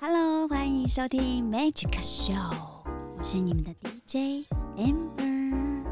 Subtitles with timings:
[0.00, 2.54] Hello，欢迎收听 Magic Show，
[3.18, 4.46] 我是你们的 DJ
[4.76, 5.82] Amber，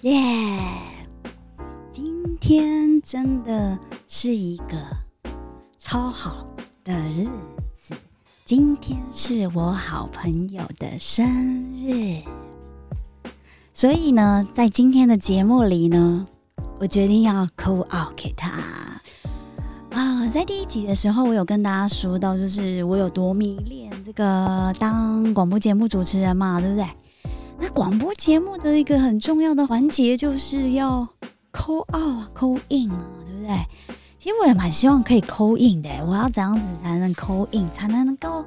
[0.00, 0.58] 耶！
[1.92, 4.74] 今天真的是一个
[5.78, 6.48] 超好
[6.82, 7.28] 的日
[7.70, 7.94] 子，
[8.44, 11.24] 今天是我好朋友的生
[11.76, 12.24] 日，
[13.72, 16.26] 所以呢，在今天的节目里呢，
[16.80, 18.87] 我决定要 call out 给他。
[20.28, 26.86] 啊，在第一集的时候，我有跟大家说到，就是我有多迷恋这个当广播节目主持人嘛，对不对？
[27.58, 31.08] 那广播节目的一个很重要的环节，就是要
[31.50, 33.66] call out、call in 嘛，对不对？
[34.18, 38.44] 其实我也蛮希望可以 call in 的，我要怎样子才能 call in，才能能够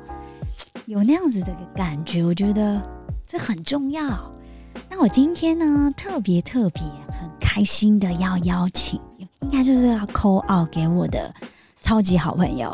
[0.85, 2.23] 有那样子的感觉？
[2.23, 2.79] 我觉得
[3.25, 4.31] 这很重要。
[4.87, 6.83] 那我今天呢，特别特别
[7.19, 9.01] 很开心的要邀请。
[9.41, 11.33] 应该就是要 call out 给我的
[11.81, 12.73] 超级好朋友，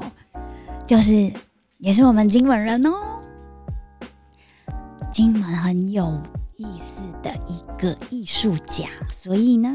[0.86, 1.31] 就是
[1.80, 2.91] 也是我们金门人哦，
[5.11, 6.22] 金门很有
[6.58, 9.69] 意思的一个艺术家，所以呢，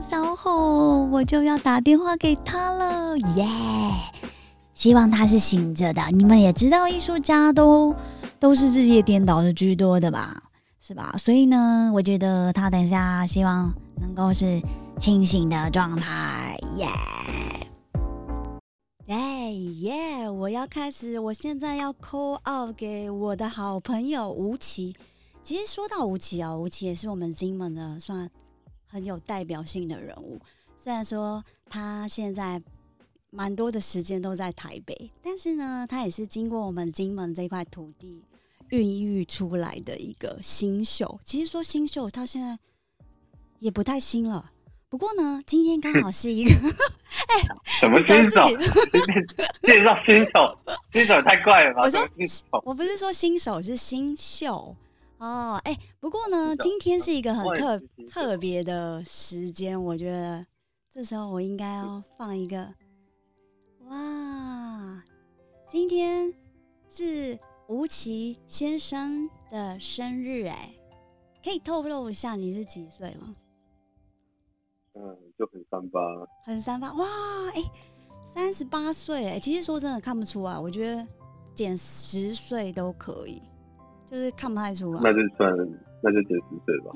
[0.00, 3.46] 稍后我就要打电话给他了，耶！
[4.74, 6.02] 希望他是醒着的。
[6.12, 7.94] 你们也知道，艺术家都
[8.40, 10.42] 都是日夜颠倒的居多的吧，
[10.80, 11.14] 是吧？
[11.18, 14.62] 所以呢，我觉得他等一下希望能够是。
[14.98, 16.86] 清醒的状态，耶！
[19.12, 20.26] 哎耶！
[20.30, 24.96] 我要开始，我现在要 call out 给我的好朋友吴奇。
[25.42, 28.30] 其实说到吴奇啊，吴奇也是我们金门的算
[28.86, 30.40] 很有代表性的人物。
[30.82, 32.62] 虽然说他现在
[33.28, 38.24] 蛮多的时间都在台北，但是呢，他也是经过我们金门这块土地
[38.70, 41.20] 孕育出来的一个新秀。
[41.22, 42.58] 其实说新秀，他现在
[43.58, 44.50] 也不太新了。
[44.92, 46.50] 不过呢，今天刚好 是一个，
[47.28, 48.42] 哎，什么新手？
[49.64, 50.58] 介绍新手，
[50.92, 51.80] 新手太怪了吧？
[51.84, 54.76] 我说新手，我不是说新手，是新秀
[55.16, 55.58] 哦。
[55.64, 60.44] 哎，不过呢，今天是一个很特特别的时间，我觉得
[60.90, 62.74] 这时候我应该要放一个，
[63.88, 65.02] 哇，
[65.66, 66.34] 今天
[66.90, 70.74] 是吴奇先生的生日，哎，
[71.42, 73.34] 可以透露一下你是几岁吗？
[74.94, 76.00] 嗯，就很三八，
[76.44, 77.06] 很三八哇！
[77.54, 77.62] 哎，
[78.24, 81.06] 三十八岁哎，其实说真的看不出来，我觉得
[81.54, 83.40] 减十岁都可以，
[84.06, 85.00] 就是看不太出来。
[85.02, 85.50] 那就算，
[86.02, 86.92] 那就减十岁吧。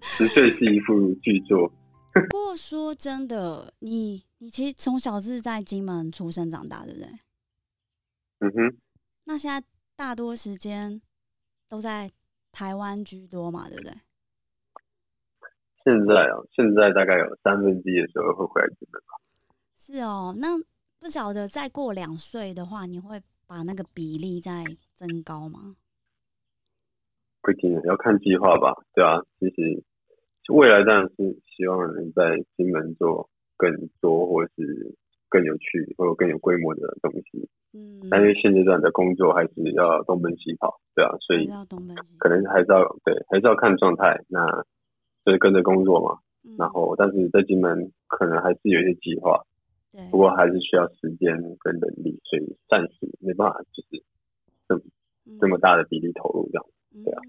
[0.00, 1.70] 十岁是一幅巨作。
[2.30, 7.08] 不过说真的，你你其实从小是在金门出生长大，对不对？
[8.40, 8.76] 嗯哼。
[9.24, 11.00] 那现在大多时间
[11.68, 12.10] 都在
[12.52, 13.92] 台湾居多嘛，对不对？
[15.86, 19.14] 现在啊，现在大概有三分之一的时候会回来金门吧。
[19.76, 20.58] 是哦，那
[20.98, 24.64] 不晓得再过两岁的话，你会把那个比例再
[24.96, 25.76] 增高吗？
[27.40, 28.74] 不一定，要看计划吧。
[28.94, 29.80] 对啊，其实
[30.52, 33.70] 未来当然是希望能在金门做更
[34.00, 34.92] 多或是
[35.28, 37.48] 更有趣或者更有规模的东西。
[37.72, 38.08] 嗯。
[38.10, 41.46] 但因为现阶段的工作还是要东奔西跑，对啊，所以
[42.18, 44.20] 可能还是要对，还是要看状态。
[44.26, 44.40] 那
[45.26, 46.20] 就是跟着工作嘛，
[46.56, 49.44] 然后但是在金门可能还是有一些计划，
[49.90, 54.04] 对，不过还是需要时间跟能力，所以暂时没办法就是
[54.68, 54.82] 这么
[55.40, 56.66] 这么大的比例投入这样，
[57.04, 57.22] 对啊。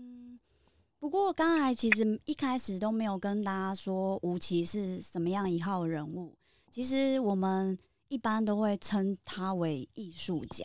[1.00, 6.38] 不过刚才其实一开始都没有跟大家说吴奇是什么样一号人物，
[6.69, 7.75] 其实我们
[8.09, 10.64] 一般都会称他为艺术家，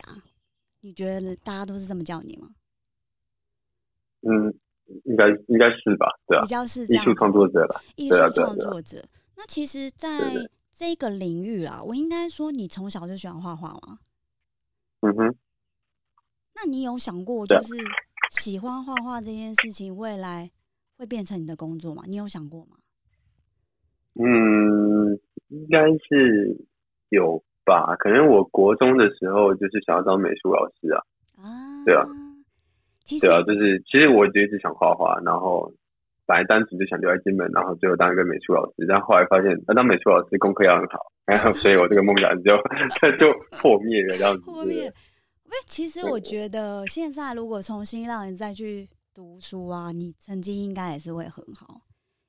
[0.81, 2.49] 你觉得大家都是这么叫你吗？
[4.21, 4.53] 嗯。
[5.05, 9.03] 应该应该是吧，对啊，比较是艺术创作者吧，艺术创作者。
[9.35, 10.09] 那其实，在
[10.73, 13.99] 这个领域啊，我应该说，你从小就喜欢画画吗？
[15.01, 15.35] 嗯哼。
[16.55, 17.73] 那你有想过，就是
[18.31, 20.51] 喜欢画画这件事情，未来
[20.97, 22.03] 会变成你的工作吗？
[22.07, 22.77] 你有想过吗？
[24.15, 26.55] 嗯，应该是
[27.09, 27.95] 有吧。
[27.95, 31.01] 可能我国中的时候，就是想要当美术老师啊。
[31.41, 32.05] 啊，对啊。
[33.19, 35.71] 对啊，就是其实我就一直想画画，然后
[36.25, 42.55] 本来单纯就想留在金门，然后最后当一个美术老师，但后来发现当美术老师功课要很好，然后所以我这个梦想就
[43.19, 44.41] 就破灭了，这样子。
[44.43, 44.91] 破灭。
[45.45, 51.81] 喂，其实我觉得现在如果重新让你再去读书啊，你成绩应该也是会很好，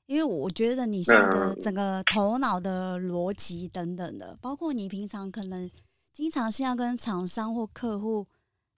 [0.06, 5.70] 因为我觉得你现在的整个头脑的逻辑等等的，包括你平常可能
[6.12, 8.26] 经常是要跟厂商或客户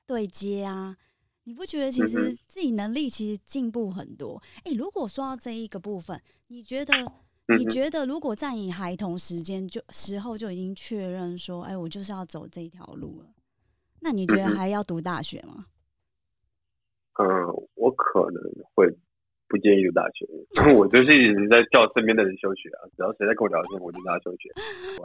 [0.07, 0.95] 对接啊。
[1.49, 4.43] 你不觉得其实自己能力其实进步很多？
[4.65, 6.93] 哎，如果说到这一个部分，你觉得
[7.57, 13.29] 你觉得如果在你孩童时间就时候就已经确认说，哎，我就是要走这条路了，
[14.01, 15.67] 那你觉得还要读大学吗？
[17.21, 17.27] 嗯，
[17.77, 18.43] 我可能
[18.75, 18.85] 会
[19.47, 20.27] 不建议读大学，
[20.57, 24.51] 因 为我就是一直在叫身边的人休学啊，只要谁在跟我聊天，我就让他休学。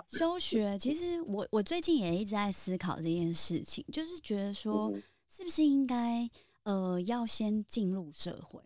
[0.07, 6.29] 休学，其实我我最近也一直在思考这件事情，就是觉得说，嗯是不是应该
[6.63, 8.61] 呃要先进入社会？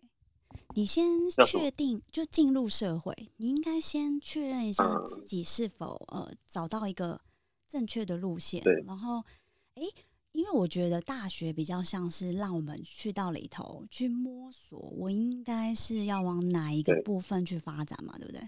[0.74, 1.06] 你先
[1.46, 7.20] 确定就进入社会，你应该先确认一下嗯自己是否呃找到一个
[7.68, 9.22] 正确的路线，然后
[9.74, 9.84] 诶，
[10.32, 18.40] 因为我觉得大学比较像是让我们去到里头去摸索，我应该是要往哪一个部分去发展嘛，对不对？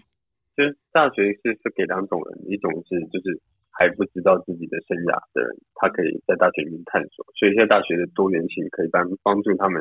[0.57, 3.41] 就是大学是是给两种人，一种是就是
[3.79, 9.79] 还不知道自己的生涯的人，他可以在大学里面探索，所以现在大学的多元性可以帮帮助他们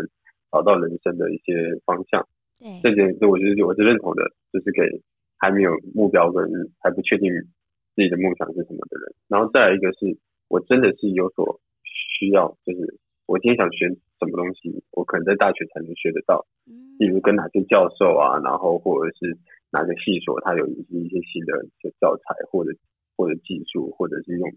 [0.52, 2.22] 找到人生的一些方向。
[2.62, 4.22] 对，这点，这我觉得我是认同的，
[4.54, 5.02] 就是给
[5.36, 6.46] 还没有目标跟
[6.78, 7.26] 还不确定
[7.98, 9.10] 自己的梦想是什么的人。
[9.26, 10.14] 然后再来一个是
[10.46, 13.90] 我真的是有所需要，就是我今天想学
[14.22, 19.36] 什么东西，我可能在大学才能学得到，嗯例如跟哪些教授啊，然后或者是
[19.70, 21.66] 哪个系所他有一些一些新的
[22.00, 22.70] 教材或者
[23.18, 24.48] 或者技术或者是用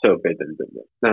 [0.00, 0.86] 设备等等的。
[1.00, 1.10] 那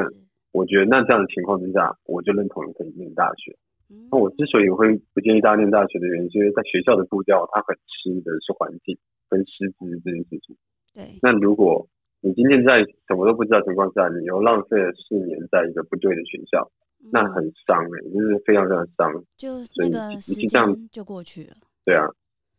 [0.52, 3.52] 我觉得那这样的情况之下，我就认同可以念大学。
[3.90, 8.98] 嗯那我之所以会不建议大家念大学的原因，是因为在学校的步调，它很吃的是环境
[9.30, 10.56] 跟师资这件事情。
[10.94, 11.88] 对，那如果
[12.22, 16.72] 你今天在什么都不知道的情况下，你又浪费了四年在一个不对的学校，
[17.12, 19.24] 那嗯很伤哎、就是非常非常伤。
[19.38, 20.60] 就那个时间
[20.90, 21.54] 就过去了。
[21.86, 22.10] 对啊，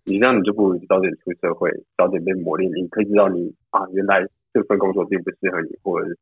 [0.06, 6.16] 你这样你就不如早点出社会，早点被磨练，你可以知道你啊，原来这份工作并不适合你，或者是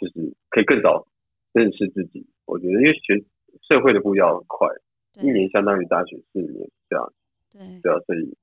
[0.00, 1.06] 就是可以更早
[1.52, 2.26] 认识自己。
[2.44, 3.24] 我觉得，因为学
[3.62, 4.66] 社会的步调很快，
[5.22, 7.12] 一年相当于大学四年，这样，
[7.52, 8.36] 对对啊，所以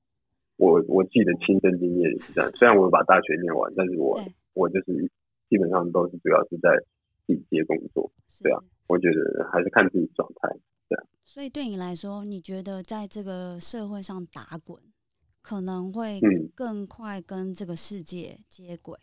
[0.56, 2.50] 我我自己的亲身经验也是这样。
[2.52, 4.18] 虽然我有把大学念完，但是我，
[4.54, 5.10] 我就是
[5.50, 6.70] 基本上都是主要是在
[7.26, 8.10] 自己接工作。
[8.26, 8.58] 是对啊
[8.88, 10.48] 我觉得还是看自己状态。
[11.24, 14.78] 所以对你来说，你觉得在这个社会上打滚，
[15.40, 18.98] 可能会嗯，更快跟这个世界接轨？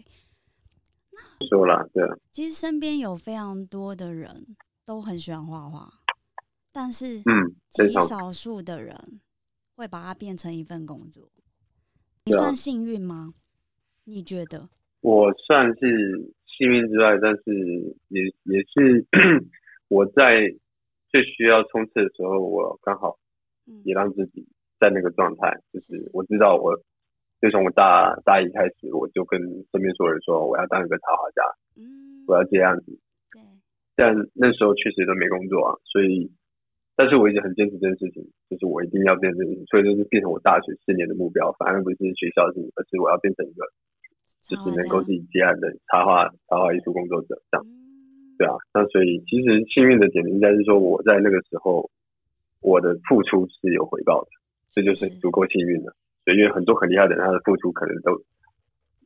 [1.50, 4.56] 说了，对啊，其实身边有非常多的人
[4.86, 5.92] 都很喜欢画画，
[6.72, 9.20] 但是嗯，非极少数的人
[9.76, 11.32] 会把它变成一份工作。
[12.26, 13.34] 你算幸运吗？
[14.04, 14.70] 你觉得？
[15.02, 19.08] 我算是幸运之外，但是也也是
[19.90, 20.54] 我在
[21.10, 23.18] 最需要冲刺的时候，我刚好
[23.68, 24.48] 嗯也让自己
[24.80, 26.76] 在那个状态，就是我知道我
[27.42, 29.40] 就从我大大一开始，我就跟
[29.72, 31.42] 身边所有人说我要当一个插画家，
[31.76, 32.92] 嗯，我要这样子，
[33.32, 33.42] 对，
[33.96, 36.30] 但那时候确实都没工作啊，所以，
[36.96, 39.40] 但是我一直很坚持这件事情，就是我一定要变成
[39.72, 43.66] 所以就是变成我大学四年的目标，反而不是学校的事情，而是我要变成一个
[44.44, 47.66] 就是能够自己接案的插画插画艺术工作者这样。
[47.66, 47.79] 嗯
[48.40, 51.92] 对啊，那所以其实幸运的点应该是说我在那个时候
[52.62, 54.30] 我的付出是有回报的，
[54.72, 55.94] 这就是足够幸运的。
[56.24, 58.16] 所以因为很多很厉害的人，他的付出可能都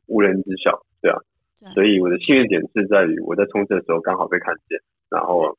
[0.06, 1.18] 无人知晓，对啊。
[1.58, 4.78] 对所以我的幸运点是在于我在冲刺的时候刚好被看见，
[5.10, 5.58] 然后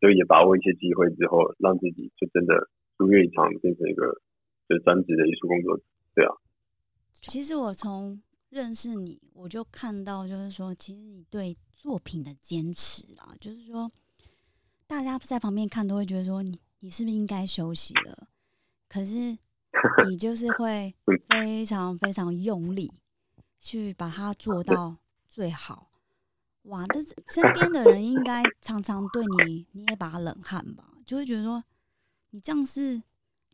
[0.00, 2.66] 就也把握一些机会之后，让自己就真的
[2.96, 4.06] 如愿以偿变成一个
[4.70, 5.76] 就专职的艺术工作
[6.14, 6.34] 者。
[7.12, 13.88] 其实我从认识你，我就看到，就是说，其实你对作品的坚持啊，就是说，
[14.88, 18.26] 大家在旁边看都会觉得说你，你是不是应该休息了？
[18.88, 19.38] 可是
[20.08, 22.92] 你就是会嗯非常非常用力
[23.60, 24.96] 去把它做到
[25.28, 25.92] 最好。
[26.62, 27.00] 哇，这
[27.32, 30.92] 身边的人应该常常对你捏把冷汗吧？
[31.06, 31.62] 就会觉得说，
[32.30, 33.00] 你这样是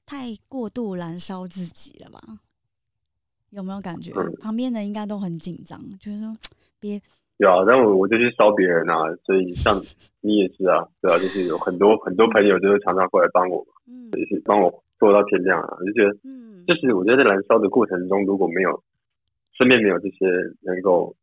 [0.07, 2.41] 太过度燃烧自己了吧？
[3.51, 4.11] 有没有感觉？
[4.17, 6.35] 嗯旁边的应该都很紧张，就是说
[6.81, 6.99] 别
[7.43, 9.75] 有啊，但我我就去烧别人啊，所以像
[10.21, 18.81] 你也是啊，对啊，就是有很多很多朋友就是常常过来帮我，嗯也是帮我做到天亮啊，我就觉得嗯就是我觉得在燃烧的过程中，如果没有
[19.59, 20.25] 身边没有这些
[20.63, 21.15] 能够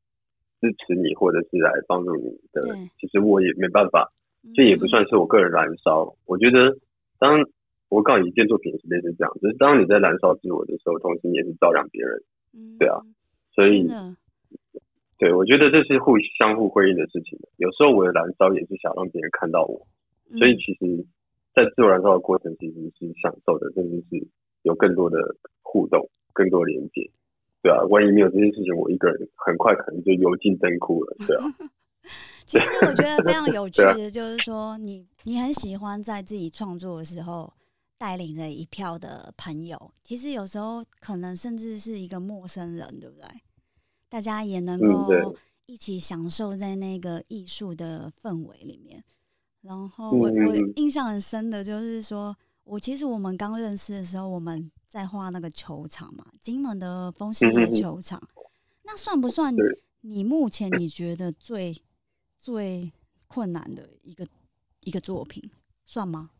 [0.59, 4.11] 支持你或者是来帮助你的对，其实我也没办法，
[4.53, 6.13] 这也不算是我个人燃烧。
[6.25, 6.75] 我觉得
[7.17, 7.39] 当
[7.88, 12.21] 我告诉你一件作品也是类似这样，就是当你在燃烧自我的时候，同时你也是照亮别人，
[12.53, 12.99] 嗯对啊，
[13.55, 13.88] 所以
[15.19, 17.38] 对我觉得这是互相互辉映的事情。
[17.57, 19.85] 有时候我的燃烧也是想让别人看到我，
[20.39, 21.05] 所以嗯其实，
[21.53, 24.25] 在自我燃烧的过程其实是享受的，甚至是
[24.63, 25.19] 有更多的
[25.61, 27.11] 互动、更多的连接。
[27.61, 31.17] 对啊，万一没有这件事情，我一个人很快可能就油尽灯枯了。
[31.27, 31.43] 对啊，
[32.47, 37.51] 其实我觉得非常有趣的，就是说你你很喜欢在自己创作的时候
[37.97, 43.25] 带领着一票的朋友，其实有时候可能甚至是一个陌生人，对不对？
[44.09, 45.35] 大家也能够
[45.65, 49.03] 一起享受在那个艺术的氛围里面。
[49.61, 58.21] 然后我我印象很深的就是说，我其实我们刚认识的时候，我们在画那个球场嘛，金门的风狮爷球场，
[58.83, 59.53] 那算不算
[60.01, 61.75] 你目前你觉得最
[62.37, 62.91] 最
[63.27, 64.25] 困难的一个
[64.81, 65.43] 一个作品，
[65.85, 66.31] 算吗？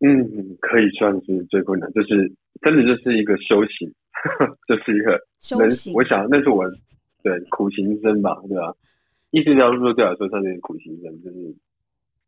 [0.00, 3.88] 嗯，可以算是最困难，就是真的就是一个修行，
[4.68, 5.94] 就是一个修行。
[5.94, 6.64] 我想那是我
[7.24, 8.76] 对苦行僧吧，对吧？
[9.30, 11.36] 艺术家说对我来说算是苦行僧，就是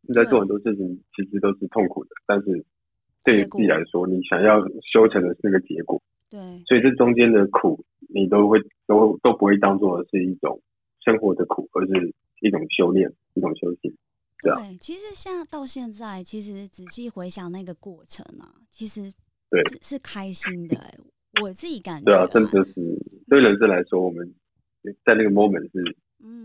[0.01, 2.65] 你在做很多事情，其实都是痛苦的，但是
[3.23, 4.59] 对于自己来说，你想要
[4.91, 6.01] 修成的是那个结果。
[6.29, 10.59] 对，所以这中间的苦，你都会都都不会当做是一种
[11.05, 13.93] 生活的苦，而是一种修炼，一种修行。
[14.41, 19.13] 对，其实像到现在，其实仔细回想那个过程啊，其实
[19.49, 20.75] 对是是开心的。
[21.41, 22.73] 我自己感觉，对啊，真的是
[23.29, 24.33] 对人生来说，我们
[25.05, 25.97] 在那个 moment 是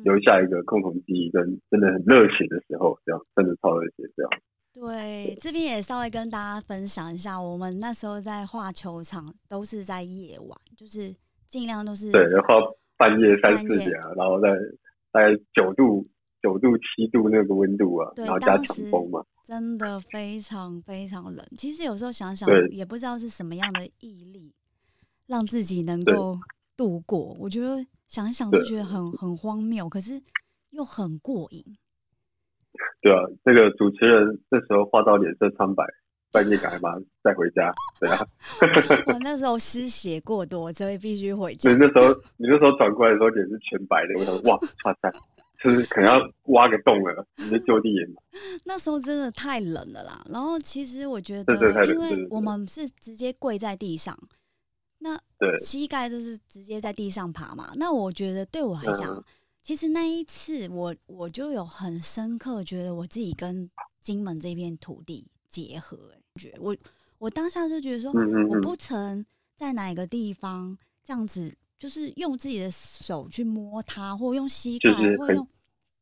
[0.05, 4.31] 留下一个共同记忆，跟真的很热血的时候，这样真的超热血，这样。
[4.73, 11.15] 对，这边也稍微跟大家分享一下，我们那时候在画球场都是在夜晚，就是
[11.49, 14.49] 尽量都是对，然后半夜三四点啊，然后在
[15.13, 16.07] 在九度。
[16.43, 21.47] 九度七度那个温度啊，然后加强风嘛，真的非常非常冷。
[21.57, 24.53] 其实有时候想想，也不知道是什么样的毅力，
[25.29, 26.37] 让自己能够
[26.77, 27.37] 度过。
[27.39, 27.77] 我觉得
[28.13, 30.21] 想一想就觉得很很荒谬，可是
[30.73, 31.65] 又很过瘾。
[33.01, 35.83] 对啊，那个主持人这时候画到脸色苍白，
[36.31, 37.73] 半夜赶忙再回家。
[37.99, 38.19] 对啊，
[39.09, 41.71] 我 那时候失血过多，所以必须回家。
[41.71, 45.11] 你那时候 你那时候转过来的时候脸是全白的，我想哇，哇塞！
[45.65, 48.23] 就是可能要挖个洞了，你就就地掩埋。
[48.67, 50.23] 那时候真的太冷了啦。
[50.29, 51.55] 然后其实我觉得，
[51.87, 54.15] 因为我们是直接跪在地上，
[55.03, 55.19] 那
[55.59, 57.73] 膝盖就是直接在地上爬嘛。
[57.77, 59.23] 那我觉得对我来讲，
[59.63, 63.69] 其实那一次我我就有很深刻觉得我自己跟
[64.01, 65.99] 金门这片土地结合。
[66.41, 66.77] 觉我
[67.19, 68.13] 我当下就觉得说，
[68.49, 71.55] 我不曾在哪个地方这样子。
[71.83, 75.45] 就是用自己的手去摸它，或用膝盖，或用，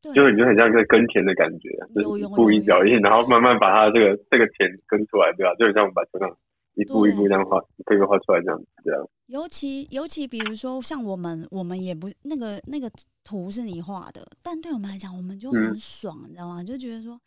[0.03, 5.55] 对，就你就很像一个耕田的感觉，就是故意脚印，然后慢慢把它这个这个田耕出来，对吧？
[5.55, 6.29] 就很像我们把球场
[6.75, 9.09] 一步一步这样画，一个一个画出来这样子，这样。
[9.27, 12.91] 尤其尤其比如说像我们，我们也不那个那个
[13.25, 16.63] 图是你画的，但对我们来讲，我们就很爽，你知道吗？
[16.65, 17.21] 就觉得说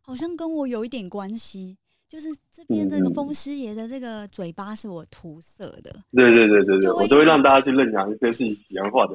[0.00, 1.76] 好像跟我有一点关系。
[2.08, 9.14] 就是这边这个风师爷的这个嘴巴是我涂色的，对对对对对，我都会让大家去认养一些自己喜欢画的，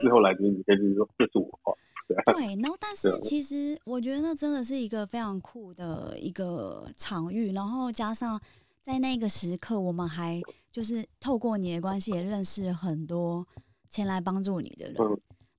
[0.00, 1.72] 最后来这边你可以说这是我画。
[2.08, 8.40] 对，然后但 是其实我觉得那真的是一个非常酷的一个场域，然后加上
[8.82, 13.46] 在那个时刻，我们还就是透过你的关系也认识很多
[13.88, 14.96] 前来帮助你的人。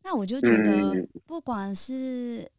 [0.04, 2.50] 那我就觉得，不管是。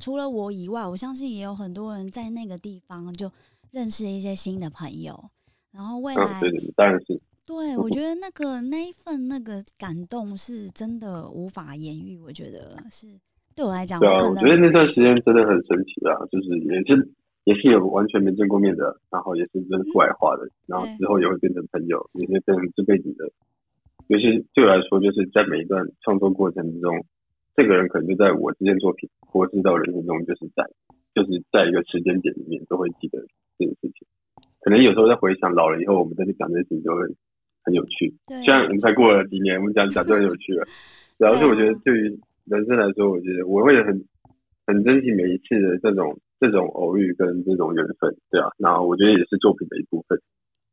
[0.00, 3.30] 除了我以外，我相信也有很多人在那个地方就
[3.70, 5.30] 认识一些新的朋友，
[5.70, 6.40] 然后未来
[6.74, 12.18] 当然是对，我觉得那个那一份那个感动是真的无法言喻。
[12.18, 13.06] 我觉得是
[13.54, 17.08] 对我来讲，对啊，我觉得那段时间真的很神奇啊，就是也是
[17.44, 23.30] 也是有完全没见过面的，然后也是真的不爱画的，然后之后也会变成朋友，也会变成这辈子的。
[24.08, 27.04] 尤其对我来说，就是在每一段创作过程之中。
[27.56, 30.66] 这个人可能就在我这件作品，或是到人生中，就是在，
[31.14, 33.24] 就是在一个时间点里面都会记得
[33.56, 34.04] 这件事情。
[34.58, 37.02] 可能有时候在回想老了以后，我们再去讲这些事情，就会
[37.62, 38.12] 很有趣。
[38.44, 40.66] 虽然我们才过了几年，我们讲讲就很有趣了。
[41.16, 44.04] 主要是我觉得对于人生来说，我觉得我会很
[44.66, 48.48] 很珍惜每一次的这种这种偶遇跟这种缘分，对啊。
[48.58, 50.20] 然后我觉得也是作品的一部分，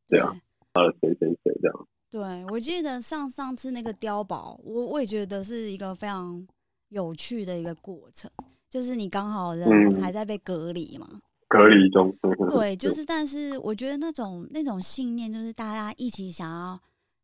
[0.07, 0.35] 对啊。
[0.73, 1.87] 呃，谁谁谁这样。
[2.11, 6.45] 对，我记得上上次那个碉堡，我我也觉得是一个非常。
[6.91, 8.29] 有趣的一个过程，
[8.69, 11.07] 就是你刚好人还在被隔离嘛，
[11.47, 12.13] 隔离中。
[12.51, 16.77] 对，就是，但是我觉得那种那种信念，就是大家一起想要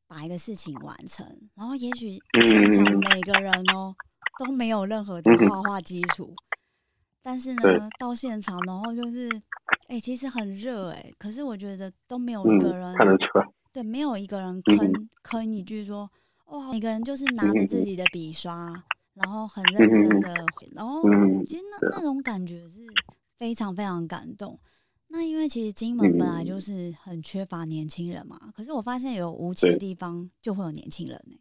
[0.07, 3.93] 把一个事情完成，然后也许现场每个人哦
[4.39, 6.33] 都没有任何的画画基础，
[7.27, 7.61] 但是呢
[7.99, 9.29] 到现场，然后就是，
[9.89, 16.09] 哎，其实很热哎，可是我觉得都没有一个人看得出来，对，没有一个人坑坑一句说，
[16.45, 18.81] 哇，每个人就是拿着自己的笔刷。
[19.13, 20.31] 然后很认真的，
[20.73, 21.01] 然后
[21.47, 22.85] 其实那那种感觉是
[23.35, 24.57] 非常非常感动。
[25.07, 31.35] 那因为其实金门本来就是很缺乏年轻人嘛，可是我发现有无奇的地方就会有年轻人呢。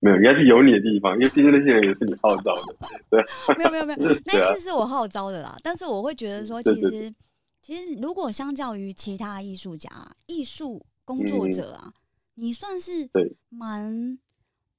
[0.00, 2.76] 没有，应该是有你的地方，因为毕竟那些人也是你号召的。
[3.10, 3.22] 对，
[3.56, 5.56] 没有没有 没有，那次是我号召的啦。
[5.62, 7.14] 但是我会觉得说，其实
[7.62, 9.90] 其实如果相较于其他艺术家、
[10.26, 11.92] 艺术工作者啊，
[12.34, 13.08] 你算是
[13.48, 14.18] 蛮。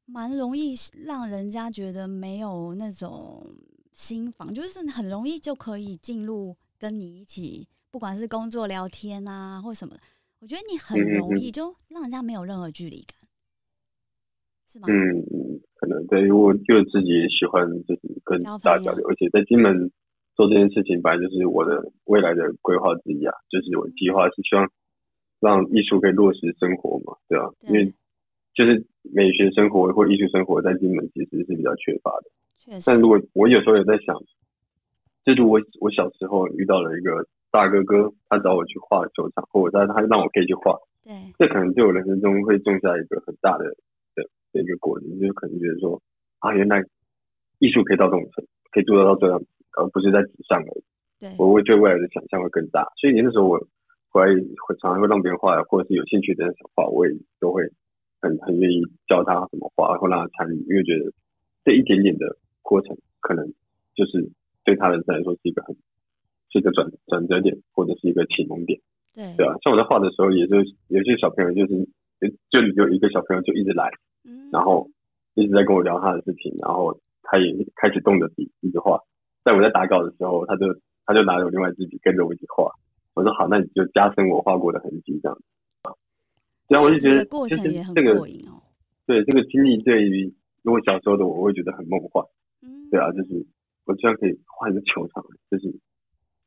[0.08, 0.76] 蛮容易
[1.06, 3.42] 让人家觉得没有那种
[3.94, 9.96] 心房，就是很容易就可以进入跟你一起，不管是工作聊天啊或什么，
[10.40, 13.16] 我觉得你很容易就让人家没有任何距离感，
[14.72, 14.88] 是吗？
[14.88, 19.92] 嗯嗯，可能对我就自己喜欢就是跟大家交流，而且在金门
[20.36, 24.66] 做这件事情，本来就是我的未来的规划之一啊，就是我计划是希望
[25.42, 27.52] 让艺术可以落实生活嘛，对吧？
[27.68, 27.94] 因为
[28.56, 32.32] 就是美学生活或艺术生活在金门其实是比较缺乏的。
[32.60, 32.84] 确实。
[32.86, 34.16] 但如果我有时候也在想，
[35.26, 40.78] 就是我我小时候遇到了一个大哥哥，他找我去画球场，或者他他让我可以去画。
[41.04, 41.12] 对。
[41.38, 43.66] 这可能对我人生中会种下一个很大的
[44.54, 46.02] 的的一个果子，就可能觉得说
[46.40, 46.84] 啊，原来
[47.60, 50.84] 艺术可以到这种程，可以做得到这样子，而不是在纸上而已。
[51.20, 51.30] 对。
[51.38, 53.58] 我会对未来的想象会更大，所以那时候我
[54.10, 57.70] 会会常常会让别人画，或者是有兴趣的人想画，我也都会。
[58.24, 61.12] 很很愿意教他怎么画，或让他参与，因为觉得
[61.66, 63.52] 这一点点的过程，可能
[63.96, 64.30] 就是
[64.64, 65.76] 对他人生来说是一个很
[66.52, 68.80] 是一个转转折点，或者是一个启蒙点。
[69.12, 70.54] 对对啊，像我在画的时候，也是
[70.90, 71.90] 有些小朋友就是
[72.52, 73.90] 就有一个小朋友就一直来，
[74.52, 74.90] 然后
[75.36, 79.00] 一直在跟我聊他的事情，然后他也开始动着笔一直画。
[79.44, 80.66] 在我在打稿的时候，他就
[81.06, 82.72] 他就拿着我另外一支笔跟着我一起画。
[83.14, 85.44] 我说好，那你就加深我画过的痕迹，这样子。
[86.68, 88.16] 然后我就觉得，就是这个，
[89.06, 92.24] 对这个经历，对于如果小时候的我，我会觉得很梦幻。
[92.62, 93.46] 嗯，对啊，就是
[93.86, 95.74] 我居然可以画一个球场，就是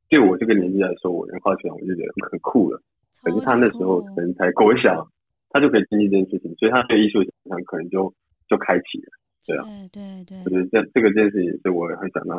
[0.09, 2.81] 对我这个年纪来说，我能画球场，我就觉得很酷了。
[3.23, 5.07] 可是他那时候可能才国小，
[5.55, 8.13] 他就可以经历这件事情，所以他对艺术想象可能就
[8.51, 9.09] 就开启了。
[9.47, 12.37] 对啊，对对对，我觉得这这个件事情是我很想让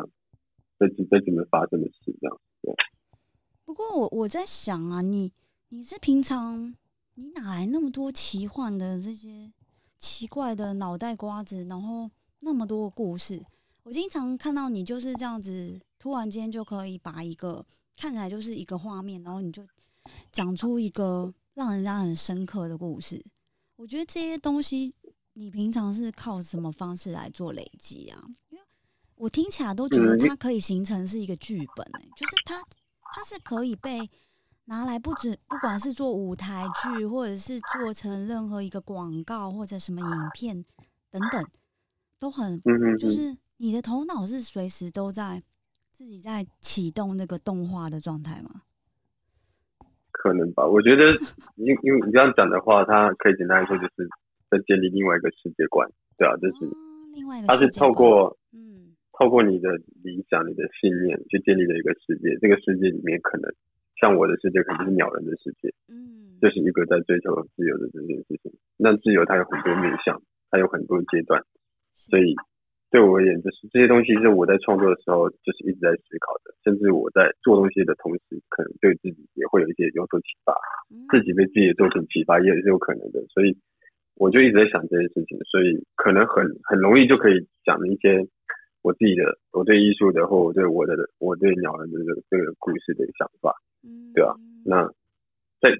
[0.78, 2.38] 在在这边发生的事，这样。
[2.60, 2.74] 对。
[3.64, 5.32] 不过我我在想啊，你
[5.70, 6.76] 你是平常。
[7.18, 9.50] 你哪来那么多奇幻的这些
[9.98, 11.64] 奇怪的脑袋瓜子？
[11.64, 13.42] 然后那么多故事，
[13.84, 17.64] 我经常看到你就是这样子，突然间就可以把一个
[17.96, 19.62] 看起来就是一个画面，然后你就
[20.30, 23.20] 讲出一个让人家很深刻的故事。
[23.74, 24.94] 我觉得这些东西，
[25.32, 28.22] 你平常是靠什么方式来做累积啊？
[28.50, 28.64] 因为
[29.16, 32.62] 我听起来都觉得它可以形成是一个剧本，哎，就是它
[33.12, 34.08] 它是可以被。
[34.68, 40.64] 拿来不止，不管是做舞台剧，或者是做成任何一个广告或者什么影片
[41.08, 41.46] 等等，
[42.18, 42.60] 都很，
[42.98, 45.40] 就是你的头脑是随时都在
[45.92, 48.62] 自己在启动那个动画的状态吗？
[50.26, 51.12] 可能吧，我觉得，
[51.56, 54.08] 因因为你这样讲的话，它可以简单来说，就是
[54.50, 56.66] 在建立另外一个世界观，对啊，就是
[57.14, 59.70] 另外一个，它是透过，嗯，透过你的
[60.02, 63.52] 理想、你的信念去建立的一个世界，这个世界里面可能。
[63.98, 68.52] 像我的世界可能是鸟人的世界，嗯，就是一个在追求自由的这件事情。
[68.76, 71.42] 那自由它有很多面向，它有很多阶段，
[71.94, 72.34] 所以
[72.90, 80.54] 对我而言，就是这些东西是我在创作的时候就是一直在思考的，甚至我在做东西的同时，可能对自己也会有一些有所启发，
[81.10, 83.20] 自己被自己的作品启发也是有可能的。
[83.28, 83.56] 所以
[84.14, 88.26] 我就一直在想这些事情，所以可能很很容易就可以讲一些。
[88.82, 94.36] 我自己的，我对艺术的，或我对我的，我对鸟人的这个这个故事的想法，嗯，对吧？
[94.64, 94.86] 那
[95.60, 95.76] 在，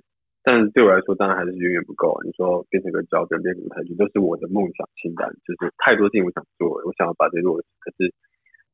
[0.47, 2.23] 但对我来说，当然还是远远不够啊。
[2.23, 8.15] 你说变成个脚本，变成台剧，都是我的梦想清单，就是太多事情我想做，我想要把这落实，可是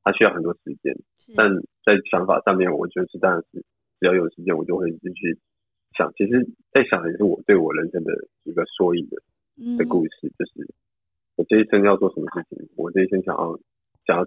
[0.04, 0.92] 它需要很多时间。
[1.34, 1.48] 但
[1.80, 3.64] 在想法上面，我就是当然是
[3.98, 5.38] 只要有时间，我就会继续
[5.96, 6.12] 想。
[6.12, 8.12] 其实，在想的也是我对我人生的
[8.44, 9.16] 一个缩影的
[9.78, 10.68] 的故事，就是
[11.36, 13.58] 我这一生要做什么事情，我这一生想要。
[14.04, 14.26] 想要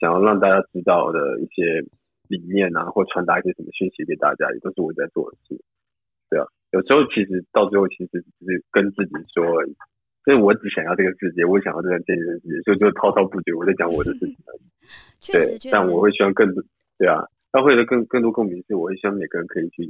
[0.00, 1.80] 想要让大家知道的一些
[2.28, 5.58] 理念啊，或传达一些什么讯息给大家，也都是我在做的事。
[6.28, 9.76] 对啊，有时候其实到最后，其实只是跟自己说而已。
[10.24, 14.66] 所以我只想要这个世界，我想要这个健身世界，所以就滔滔不绝，我在讲我的事情而已。
[15.30, 16.64] 对，但我会希望更多，
[16.98, 19.86] 对啊，他会有更更多共鸣是，我会希望每个人可以去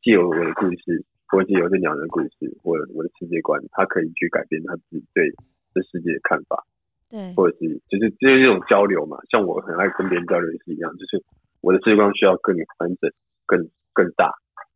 [0.00, 5.28] 借由我的故事，或借由这两人的故事，或者我的世界观，他可以去改变他自己对
[5.74, 6.64] 这世界的看法。
[7.10, 11.22] 对，或者是就是就是这种交流嘛，像我很爱跟别人交流也是一样，就是
[11.60, 13.10] 我的世界观需要更完整、
[13.44, 13.58] 更
[13.92, 14.32] 更大，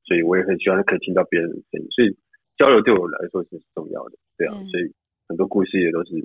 [0.08, 2.16] 所以我也很希望可以听到别人的声音，所以
[2.56, 4.90] 交流对我来说是重要的，对啊，所以
[5.28, 6.16] 很多故事也都是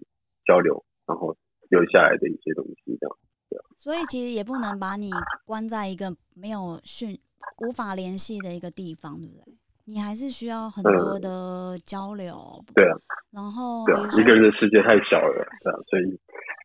[0.48, 1.36] 交流，然后
[1.70, 3.18] 留下来的一些东西，这样，
[3.50, 3.64] 对啊。
[3.78, 5.12] 所以其实也不能把你
[5.46, 7.20] 关在一个没有讯、
[7.60, 9.54] 无法联系的一个地方，对不对？
[9.86, 12.96] 你还是需要很多的交流，对啊，
[13.34, 16.04] 然后对啊，一个人的世界太小了，对啊，所以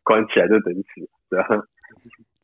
[0.05, 1.47] 关起来就等死，对啊。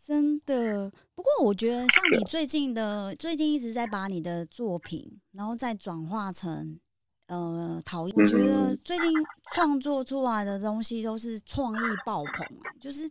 [0.06, 6.80] 真的，不过我觉得像你最近的，最近一直在把你的作品，然后再转化成
[7.26, 9.12] 呃陶艺，我觉得最近
[9.52, 13.10] 创作出来的东西都是创意爆棚啊，就是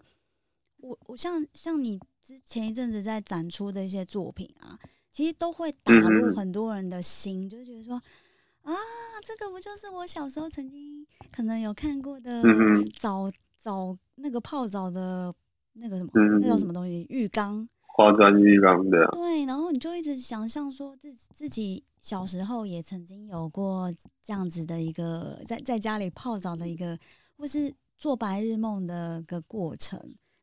[0.77, 4.79] 我我像像你之前一阵子在展出的一些作品啊，
[5.11, 8.01] 其实都会打入很多人的心，就觉得说
[8.63, 8.73] 啊，
[9.27, 12.41] 这个不就是我小时候曾经可能有看过的
[12.97, 13.29] 澡
[13.59, 15.35] 澡那个泡澡的
[15.75, 16.11] 那个什么，
[16.41, 17.69] 那叫什么东西浴缸。
[17.97, 23.89] 花砖浴缸的，对，然后你就一直想象说自自己小时候也曾经有过
[24.21, 26.99] 这样子的一个在在家里泡澡的一个，
[27.37, 29.97] 或是做白日梦的个过程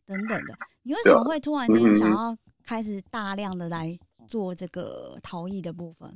[0.06, 0.56] 等等的。
[0.84, 6.10] 你为什么会突然间想要开始大量的来做这个陶艺的部分？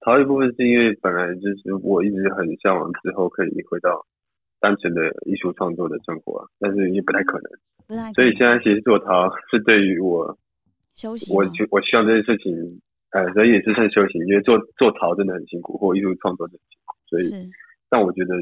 [0.00, 4.04] 陶艺部分是因为本来就是我一直很向往之后可以回到
[4.60, 8.12] 单纯的艺术创作的生活，但是也不太可能。
[8.14, 10.36] 所以现在其实做陶是对于我
[10.94, 12.52] 休息，我就我希望这件事情，
[13.10, 16.96] 呃，所以也是算修行，因为做做陶真的很辛苦，或艺术创作很辛苦。
[17.06, 17.50] 所以，
[17.88, 18.34] 但我觉得，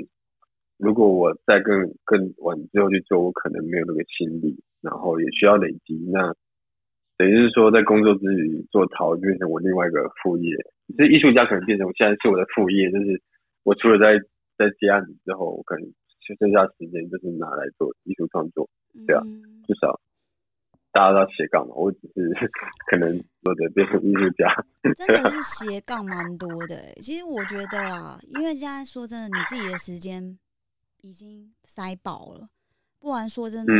[0.79, 5.95] 如果我再更更晚之后去做，我可能没有那个心力，然后也需要累积。
[6.13, 6.35] 那
[7.17, 10.51] 等于是说，在工作之余做陶就变成我另外一个副业。
[10.99, 13.23] 这艺术家可能变成我现在是我的副业，就是
[13.63, 14.19] 我除了在
[14.59, 15.87] 在接案子之后，我可能
[16.27, 18.69] 就剩下时间就是拿来做艺术创作。
[19.07, 19.23] 对啊，
[19.67, 20.01] 至少
[20.93, 21.75] 大家都要斜杠嘛。
[21.75, 22.51] 我只是
[22.91, 24.49] 可能或者变成艺术家，
[24.97, 26.93] 真的是斜杠蛮多的。
[27.03, 30.37] 其实我觉得啊，因为现在说真的，你自己的时间
[31.03, 32.49] 已经塞饱了。
[32.99, 33.73] 不然说真的，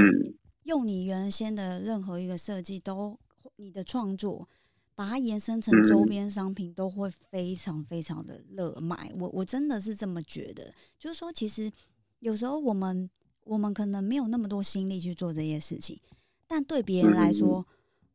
[0.65, 3.19] 用你原先的任何一个设计，都
[3.57, 4.47] 你的创作，
[4.95, 9.11] 把它延伸成周边商品，都会非常非常的热卖。
[9.19, 10.73] 我我真的是这么觉得。
[10.99, 11.73] 就是说，其实
[12.21, 13.09] 有时候我们。
[13.47, 15.97] 我们可能没有那么多心力去做这些事情，
[16.49, 17.65] 但对别人来说，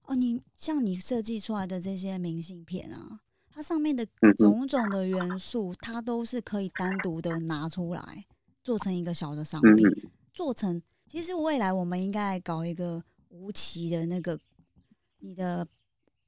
[0.01, 8.25] 哦，你像你设计出来的这些明信片啊，它上面的种种的元素，它都是可以单独的拿出来
[8.61, 9.87] 做成一个小的商品，
[10.33, 10.83] 做成。
[11.07, 14.37] 其实未来我们应该搞一个无奇的那个
[15.19, 15.65] 你的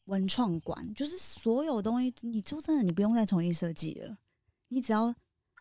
[0.06, 4.18] 文创馆，就是所有东西，你说真的，你不用再重新设计了，
[4.70, 5.14] 你只要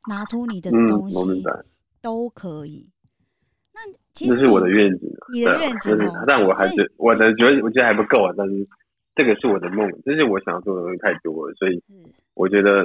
[0.07, 1.19] 拿出你的东西
[2.03, 2.91] 都可以。
[3.73, 3.81] 那
[4.13, 8.35] 这是我的愿景，你的愿景但我还是我的觉得我觉得还不够啊。
[8.37, 8.69] 但是
[9.15, 11.83] 这个是我的梦，这是我想要做的东西太多了，所以
[12.35, 12.85] 我觉得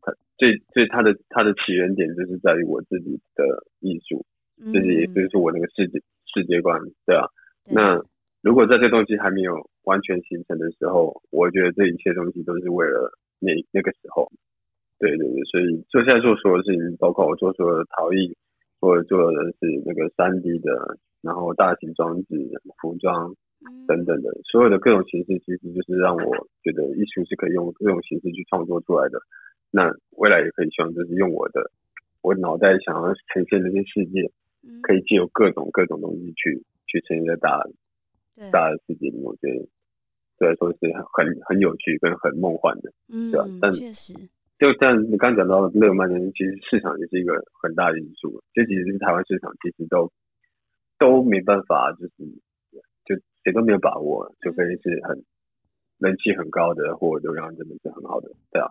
[0.00, 3.42] 它最最它的它的起源点就是在于我自己的
[3.80, 4.24] 艺术，
[4.72, 5.98] 就是也就是我那个世界
[6.32, 7.26] 世界观，对啊。
[7.66, 8.00] 那
[8.40, 14.30] 如果在这东西还没有完全形成的时候，我觉得这一切东西都是为了那那个时候。
[15.00, 18.36] 对对对，所以就现在做所有事情，包括我做所有的陶艺。
[18.80, 22.34] 或者做的是那个三 D 的，然后大型装置、
[22.80, 23.34] 服装
[23.86, 29.18] 等等的，所有的各种形式，其实就是让我觉得艺术是可以用各种形式去创作出来的。
[29.70, 31.70] 那未来也可以希望就是用我的
[32.22, 34.30] 我脑袋想要呈现这些世界，
[34.82, 37.62] 可以借由各种各种东西去去呈现在大
[38.50, 39.24] 大的世界里面。
[39.24, 39.68] 我觉得
[40.38, 40.78] 对来说是
[41.12, 43.46] 很很有趣跟很梦幻的，对吧？
[43.60, 44.14] 但确实。
[44.58, 48.42] 就像你刚讲到的勒曼的，其实市场也是一个很大的因素。
[48.52, 50.10] 这其实是台湾市场，其实都
[50.98, 52.12] 都没办法，就是
[53.06, 55.24] 就谁都没有把握，除非是很
[55.98, 58.66] 人气很高的，或者流量真的是很好的，对啊。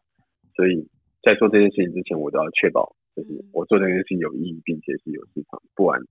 [0.56, 0.86] 所以
[1.24, 6.02] 在做这件事情之前，我都要确保，就是我做这件事情有意义，并且是有市场，不然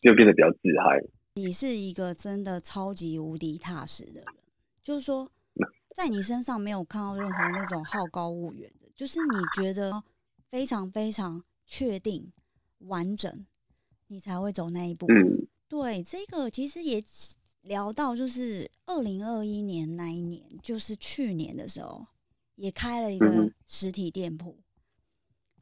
[0.00, 0.98] 就变得比较自嗨。
[1.34, 4.24] 你是一个真的超级无敌踏实的人，
[4.82, 5.30] 就是说。
[5.98, 10.00] 在你身上没有看到任何那种好高骛远的，就是你觉得
[10.48, 12.32] 非常非常确定
[12.78, 13.44] 完整，
[14.06, 15.08] 你才会走那一步。
[15.66, 17.02] 对，这个其实也
[17.62, 22.06] 聊到，就是二零二一年那一年，就是去年的时候，
[22.54, 24.56] 也开了一个实体店铺。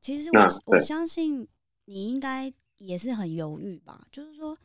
[0.03, 1.49] 其实我我相信
[1.87, 4.59] 你应该也是很犹豫吧，就是说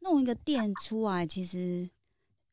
[0.00, 1.88] 弄一个店出来，其实。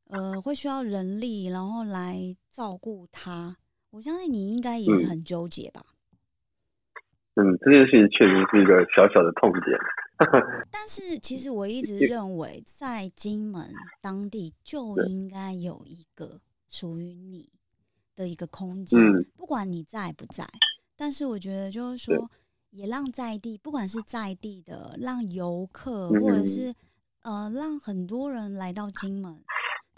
[0.10, 3.58] 呃，会需要人力，然后来照顾他。
[3.92, 5.84] 我相信你应该也很纠结吧？
[7.36, 9.78] 嗯，这件事情确实是一个小小的痛点。
[10.70, 17.48] 但是，其实我一直认为，在金门当地就应该有一个属于你
[18.16, 19.00] 的一个空间，
[19.38, 20.46] 不管你在不在。
[20.98, 22.30] 但是，我觉得就是说，
[22.72, 26.74] 也让在地，不管是在地的，让游客，或者是
[27.22, 29.42] 呃，让很多人来到金门。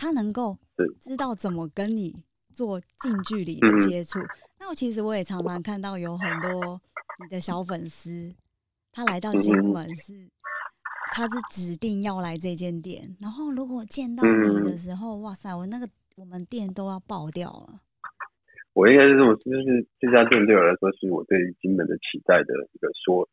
[0.02, 0.58] 他能够
[1.00, 2.12] 知道怎么跟你
[2.56, 4.18] 做近距离的接触。
[4.60, 6.82] 那我其实我也常常看到有很多
[7.20, 8.34] 你的小粉丝，
[8.92, 10.28] 他来到金门是，
[11.12, 13.16] 他是指定要来这间店。
[13.20, 17.80] 然后如果见到你的时候，哇塞，我那个我们店都要爆掉了。
[18.74, 23.30] 我应该是这么，就是这家店对我来说是我对于金门的期待的一个缩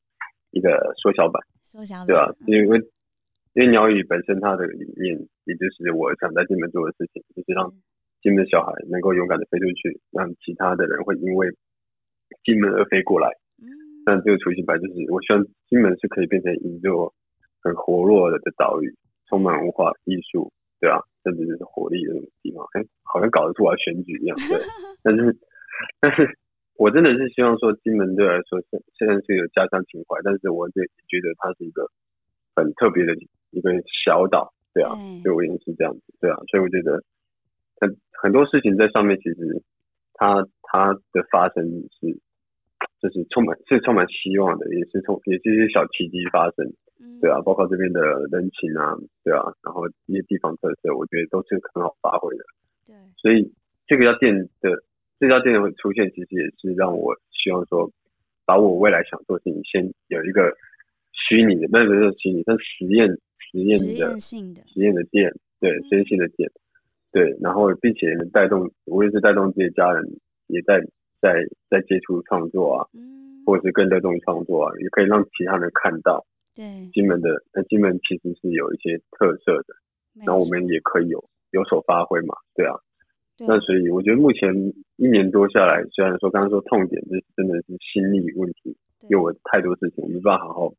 [0.50, 0.68] 一个
[1.02, 2.78] 缩小版，缩小版对吧、嗯因为
[3.54, 7.76] 因为鸟语本身它的理念，也就是我想在金门做的事情，就是让是
[8.22, 11.48] 金门的小孩能够勇敢的飞出去，让其他的人会因为
[12.44, 13.28] 金门而飞过来。
[13.60, 13.66] 嗯
[14.06, 17.12] 那这个雏形版就是，我希望金门是可以变成一座
[17.60, 18.94] 很活络的岛屿，
[19.28, 22.64] 充满文化艺术，对啊，甚至是活力的那种地方。
[22.72, 24.56] 哎，好像搞得出我要选举一样，对。
[25.04, 25.36] 但是，
[26.00, 26.38] 但是
[26.76, 30.72] 我真的是希望说，金门对我来说是虽然是有家乡情怀，但是我也
[31.06, 31.90] 觉得它是一个
[32.56, 33.14] 很特别的
[33.50, 33.70] 一个
[34.04, 37.02] 小岛，对啊，对对我也是这样子，对啊，所以我觉得
[37.80, 39.62] 很很多事情在上面，其实
[40.14, 41.64] 它它的发生
[42.00, 42.18] 是
[43.00, 46.66] 就是充满是充满希望的，也是充也是一些小奇迹发生，
[47.00, 52.44] 嗯对啊，包括这边的人情啊，对啊，然后一些地方特色，我觉得都是很好发挥的。
[52.86, 53.52] 对所以
[53.86, 54.82] 这个家店的
[55.18, 57.90] 这家店的出现，其实也是让我希望说，
[58.44, 60.56] 把我未来想做的事情先有一个
[61.12, 63.08] 虚拟的，不是不是虚拟，但实验
[63.50, 64.20] 实验实的。
[64.20, 65.82] 实验的店，对嗯。
[65.88, 66.50] 实验性的店，
[67.12, 70.04] 对，然后并且能带动，无论是带动自己的家人，
[70.46, 70.80] 也在
[71.20, 73.42] 在在接触创作啊，嗯。
[73.46, 79.74] 或者是更带动创作啊，也可以让其他人看到对，金门的，那金门其实是有一些特色的，
[80.26, 82.74] 然后我们也可以有有所发挥嘛，对啊。
[83.40, 84.52] 那所以我觉得目前
[84.96, 89.08] 一年多下来，虽然说刚刚说痛点就是真的是心力问题，对。
[89.08, 90.74] 因为我太多事情我没办法好好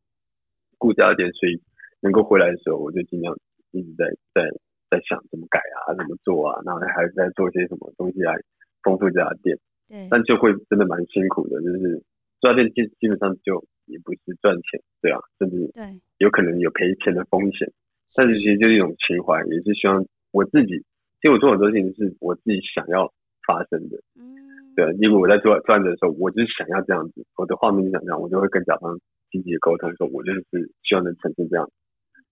[0.78, 1.60] 顾家店，所以
[2.02, 3.36] 能够回来的时候，我就尽量
[3.72, 4.50] 一直在在
[4.90, 8.36] 在想怎么改啊，怎么做啊，然后还在做些什么东西来
[8.84, 9.58] 丰富这家店，
[9.88, 12.02] 对但就会真的蛮辛苦的，就是
[12.42, 15.84] 这家店基基本上就也不是赚钱，对啊，甚至对
[16.18, 17.72] 有可能有赔钱的风险，
[18.16, 20.78] 但是其实就是一种情怀，也是希望我自己，
[21.22, 23.12] 其实我做很多事情是我自己想要
[23.46, 24.36] 发生的，嗯
[24.76, 28.98] 对，因为我在做做案子的时候，我就是想要这样子，我的画面就想这样，我就会跟甲方
[29.30, 30.42] 积极的沟通，说我就是
[30.84, 31.70] 希望能呈现这样。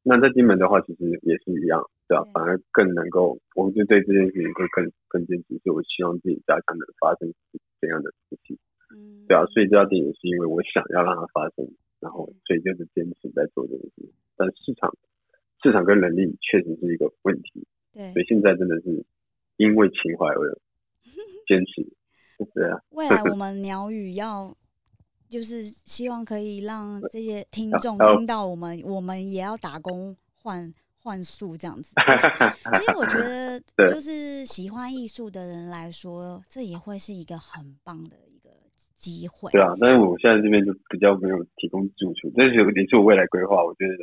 [0.07, 7.27] 那在金门的话，其实也是一样，对吧、对反而更能够，我就对这件事情会更更坚持，是我希望自己家乡能发生
[7.81, 8.57] 这样的事情，
[8.95, 9.27] 嗯。
[9.27, 11.67] 对啊，所以这家店也是因为我想要让它发生，
[11.99, 14.11] 然后所以就是坚持在做这件事情。
[14.37, 14.95] 但市场
[15.61, 18.13] 市场跟能力确实是一个问题，对。
[18.13, 19.03] 所以现在真的是
[19.57, 20.57] 因为情怀而
[21.47, 21.83] 坚持，
[22.55, 22.79] 对啊。
[22.91, 24.55] 未来我们鸟语要
[25.29, 31.93] 就是希望可以让这些听众听到我们，我们也要打工换换宿这样子。
[32.79, 33.59] 其实我觉得，
[33.93, 38.49] 就是喜欢艺术的人来说，这也会是一个很棒的一个
[38.95, 39.51] 机会。
[39.51, 43.63] 对啊，但是我现在这边就比较没有提供住处，这是也是我未来规划。
[43.63, 43.93] 我觉得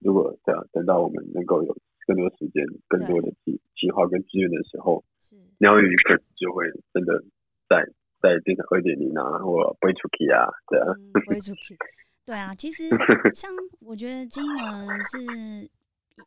[0.00, 7.22] 如果对啊，等到我们能够有更多时间、更多的计计划跟资源的时候，是，鸟语可能就会真的
[7.68, 7.86] 在
[8.22, 11.76] 在变成二点零啊，或飞出去啊，对啊，嗯，不会出去。
[12.24, 12.88] 对啊，其实
[13.34, 15.68] 像我觉得金门是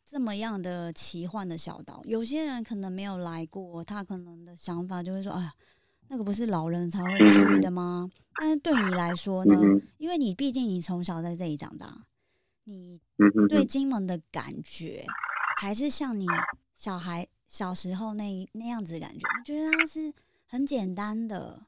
[0.04, 5.52] 这么样的奇幻的小岛，有些人可能没有来过，他可能的想法就会说：“哎呀，
[6.08, 12.04] 那个不是老人才会去的吗？”但是对你来说呢嗯，因为你毕竟你从小在这里长大，
[12.64, 13.00] 你
[13.48, 15.04] 对，金门的感觉，
[15.56, 16.26] 还是像你
[16.74, 19.26] 小孩小时候那那样子的感觉？
[19.38, 20.12] 你觉得它是
[20.46, 21.62] 很简单的，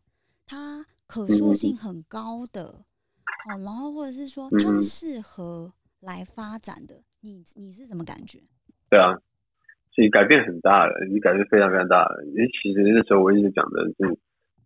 [0.47, 8.39] 它可塑性很高的，哦，然后或者是说它是嗯适合来发展的，你你是什么感觉？
[8.89, 9.13] 对啊，
[9.93, 12.25] 所以改变很大了，你改变非常非常大了。
[12.27, 14.19] 因为其实那时候我一直讲的是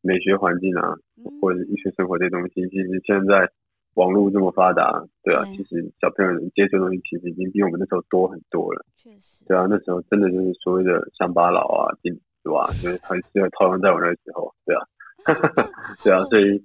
[0.03, 3.49] 美学环境啊，嗯或者是艺术生活这些东西，其实现在
[3.95, 8.85] 网络这么发达，对啊，对其实小朋友能接触的东西其实已经比我们那时候多很多了。
[8.97, 12.13] 确实，对啊，那时候真的就是所谓的乡巴佬啊、金
[12.43, 14.85] 子啊，就是很适合套用在我那时候，对啊，
[16.05, 16.65] 对啊，所以，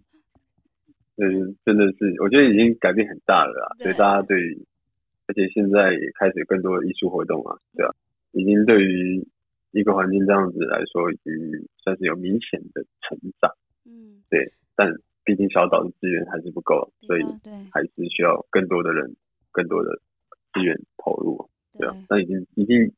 [1.18, 4.38] 嗯，真的是我觉得已经改变很大了啦，所以对大家对，
[5.28, 7.92] 而且现在也开始更多的艺术活动啊，对啊，
[8.32, 9.28] 已经对于
[9.72, 11.34] 一个环境这样子来说，已经
[11.84, 13.52] 算是有明显的成长，
[13.86, 14.92] 嗯，对但
[15.24, 19.16] 毕竟小岛的资源还是不够，所以对还是需要更多的人、
[19.52, 20.00] 更多的
[20.54, 22.92] 资源投入，对对啊，那已经已经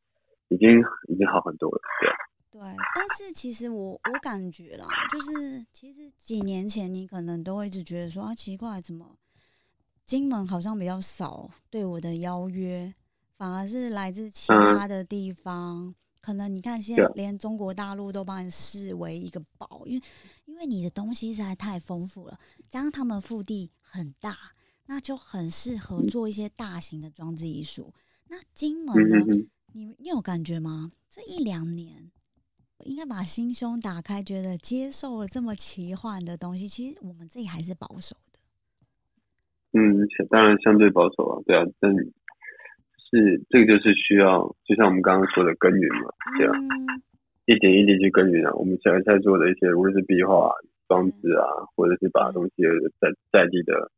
[0.50, 2.16] 已经已经好很多了，对啊。
[2.58, 9.16] 对，但是其实我我感觉啦，就是其实几年前你可能都会一直觉得说啊，奇怪，怎么
[10.08, 12.92] 金门好像比较少对我的邀约，
[13.36, 15.94] 反而是来自其嗯他的地方。
[16.20, 20.04] 可能你看，现在连中国大陆都把你视为一个宝，因为
[20.46, 24.36] 因为你的东西实在太丰富了，加上他们腹地很大，
[24.88, 27.94] 那就很适合做一些大型的装置艺术。
[28.30, 29.48] 那金门呢？
[29.74, 30.92] 你你有感觉吗？
[31.08, 32.12] 这一两年
[32.86, 36.68] 应该把心胸打开，觉得接受了这么奇幻的东西。
[36.68, 38.40] 其实我们自己还是保守的。
[39.74, 42.14] 嗯，当然相对保守啊，对啊，但是
[43.50, 46.54] 这个就是需要，就像我们刚刚说的耕耘嘛，对啊，
[47.46, 48.54] 一点一滴去耕耘啊。
[48.54, 50.50] 我们现在在做的一些，无论是壁画、
[50.88, 52.64] 装置啊，或者是把东西
[53.00, 53.92] 在在地的，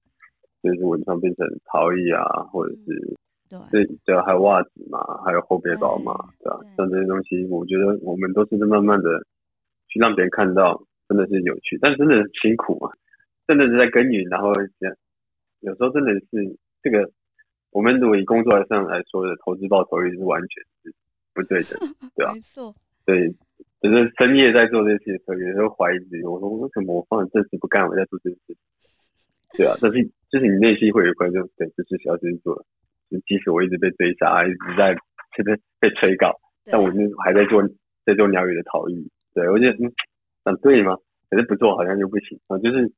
[0.63, 3.17] 就是文创变成陶艺啊，或者是
[3.71, 6.59] 对对啊，还有袜子嘛，还有后背包嘛，对吧？
[6.77, 9.19] 像这些东西，我觉得我们都是在慢慢的
[9.87, 12.89] 去让别人看到，真的是有趣，但真的辛苦嘛，
[13.47, 14.53] 真的是在耕耘，然后。
[15.61, 17.11] 有时候真的是这个，
[17.71, 20.95] 我们如果以工作上来说的投资报酬率是完全是
[21.33, 21.75] 不对的，
[22.15, 22.31] 对吧？
[22.33, 22.73] 没错。
[23.05, 23.27] 对，
[23.81, 28.55] 只是深夜在做这些事，有时候怀疑自己，我说为什么我放正事不干，我在做这些事？
[29.57, 32.55] 对啊，但是就是你内心会有一块，就对，就是需要去做。
[33.09, 34.95] 就即使我一直被追杀，一直在
[35.35, 37.61] 这边被催稿，但我就还在做
[38.05, 39.11] 在做鸟语的陶艺。
[39.33, 39.91] 对我觉得嗯，
[40.45, 40.95] 想对吗？
[41.29, 42.91] 可是不做好像又不行啊，就是。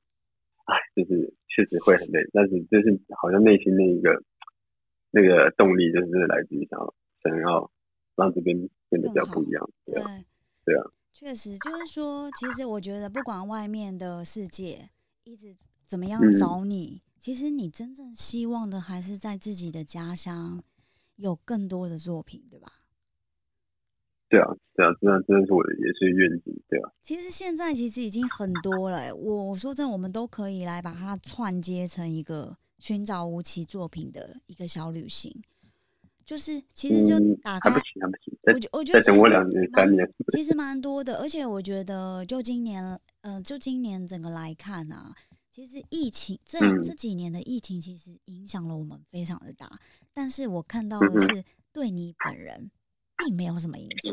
[0.66, 4.24] 哎，就是确实会很累，但是就是好像内心那一个
[5.10, 6.94] 那个动力，就是来自于想要
[7.24, 7.70] 想要
[8.16, 8.56] 让这边
[8.88, 10.08] 变得比较不一样，对啊，
[10.64, 14.88] 对啊，确实就是说，其实我觉得不管外面的世界
[15.24, 20.64] 一直怎么样找你，其实你真正希望的还是在自己的家乡
[21.18, 22.68] 有更多的作品，对吧？
[24.28, 26.92] 对啊，对啊，真的真的是我的也是愿景，对啊。
[27.04, 35.32] 其实现在其实已经很多了，我我说真的，我们都可以来把它串接成一个寻找吴奇作品的一个小旅行。
[36.26, 38.18] 就是其实就打开，不行，不
[38.60, 38.70] 行。
[38.72, 41.18] 我我觉得等我两年三年，其实蛮多的。
[41.20, 45.14] 而且我觉得，就今年，呃，就今年整个来看啊，
[45.52, 49.70] 其实疫情这这几年的疫情其实影响了我们非常的大。
[50.12, 52.72] 但是我看到的是，对你本人。
[53.24, 54.12] 并没有什么影响。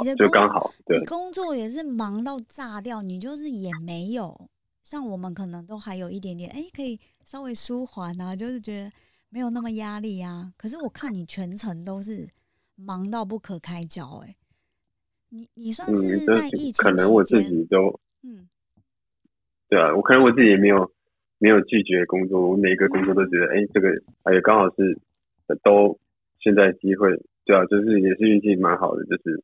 [0.00, 4.50] 你的就刚好，你工作也是忙到炸掉，你就是也没有
[4.82, 8.92] 像我们可能都还有一点点，哎，可以稍微舒缓啊，就是觉得
[9.28, 10.52] 没有那么压力啊。
[10.56, 12.28] 可是我看你全程都是
[12.74, 14.34] 忙到不可开交，哎，
[15.28, 18.48] 你你算是在疫情可能我自己都，嗯，
[19.68, 20.92] 对啊，我可能我自己也没有
[21.38, 23.88] 没有拒绝工作，我每一个工作都觉得，哎，这个
[24.24, 24.98] 哎刚好是
[25.62, 25.98] 都。
[26.40, 27.10] 现在机会，
[27.44, 29.42] 对啊，就是也是运气蛮好的，就是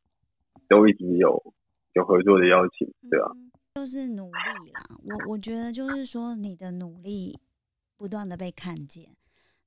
[0.69, 1.53] 都一直有
[1.91, 3.29] 有合作的邀请，对啊，
[3.75, 4.81] 就是努力啦。
[5.03, 7.37] 我我觉得就是说你的努力
[7.97, 9.09] 不断的被看见，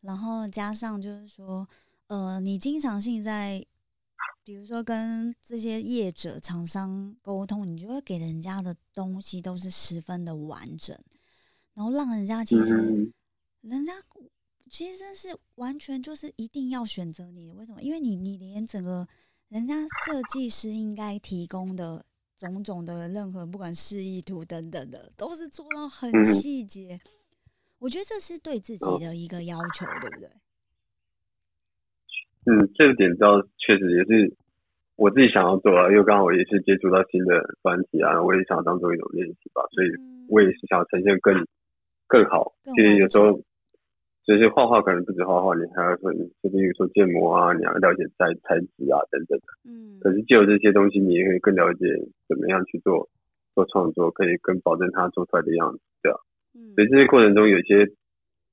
[0.01, 1.69] 然后加上就是说，
[2.07, 3.63] 呃，你经常性在，
[4.49, 10.99] 比如说跟这些业者厂商沟通，你就会给人家的东西都是十分的完整，
[11.75, 13.13] 然后让人家其实
[13.61, 13.93] 人家。
[14.71, 17.81] 其实是完全就是一定要选择你，为什么？
[17.81, 19.09] 因为你你连整个
[19.49, 22.05] 人家设计师应该提供的
[22.37, 27.01] 种种的任何不管示意图等等的，都是做到很细节。
[27.79, 30.29] 我觉得这是对自己的一个要求，对不对？
[32.45, 34.37] 嗯，这个点倒确实也是
[34.99, 39.89] 我自己想要做啊，因为刚好我也是接触到新的专题啊，我也想要当做一种练习吧，所以
[40.29, 41.47] 我也是想要呈现更
[42.09, 42.53] 更好。
[42.75, 43.41] 其实有时候。
[44.29, 49.47] 就是画画可能不止画画，你还要说，就比如说建模啊，你要了解材材质啊等等的。
[49.65, 49.97] 嗯。
[50.01, 51.87] 可是就有这些东西，你也会更了解
[52.29, 53.09] 怎么样去做
[53.55, 56.19] 做创作，可以更保证它做出来的样子，对吧？
[56.55, 56.75] 嗯。
[56.75, 57.87] 所以这些过程中，有些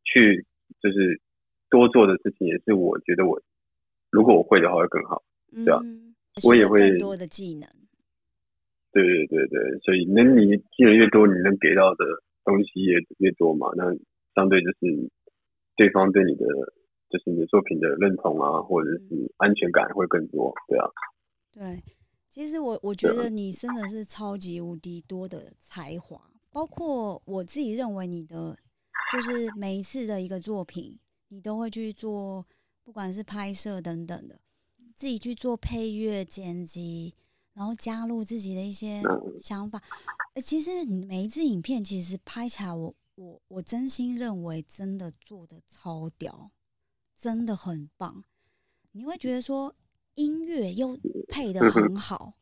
[0.06, 0.46] 去
[0.80, 1.20] 就是
[1.70, 3.38] 多做的事情，也是我觉得我
[4.12, 5.82] 如果我会的话会更好，对吧？
[6.44, 7.70] 我也会更多的技能。
[8.92, 12.06] 对对对对，所以能你技能越多，你能给到的
[12.44, 13.84] 东西也越多嘛，那
[14.34, 15.12] 相对就是。
[15.78, 16.46] 对方对你的
[17.10, 20.88] 就是你的作品的认同啊，或者是安全感会更多，对啊。
[21.52, 21.84] 对，
[22.30, 28.58] 其实我我觉得你真的是超级无敌多的才华，包括我自己认为你的
[29.12, 32.46] 就是每一次的一个作品，你都会去做，
[32.82, 34.40] 不管是拍摄等等的，
[34.96, 37.14] 自己去做配乐剪辑，
[37.54, 39.02] 然后加入自己的一些
[39.42, 39.82] 想法。
[40.34, 42.96] 呃，其实每一支影片其实拍起来我。
[43.18, 46.52] 我我真心认为，真的做的超屌，
[47.16, 48.22] 真的很棒。
[48.92, 49.74] 你会觉得说
[50.16, 52.34] 音乐又配的很好，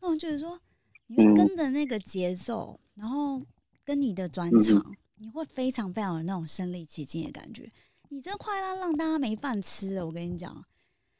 [0.00, 0.60] 那我觉得说
[1.06, 3.40] 你会跟着那个节奏，然后
[3.84, 7.70] 跟你的转场，你会非常非常有那种身临其境的感觉。
[8.08, 10.66] 你这快要让大家没饭吃了，我跟你讲。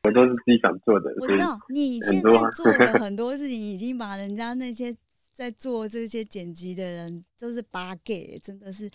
[0.07, 1.13] 我都是自己想做的。
[1.21, 4.97] 我知道你现在 做的很多事情，已经把人家那些。
[5.37, 8.91] 在做这些剪辑的人都是八 gay，真的是，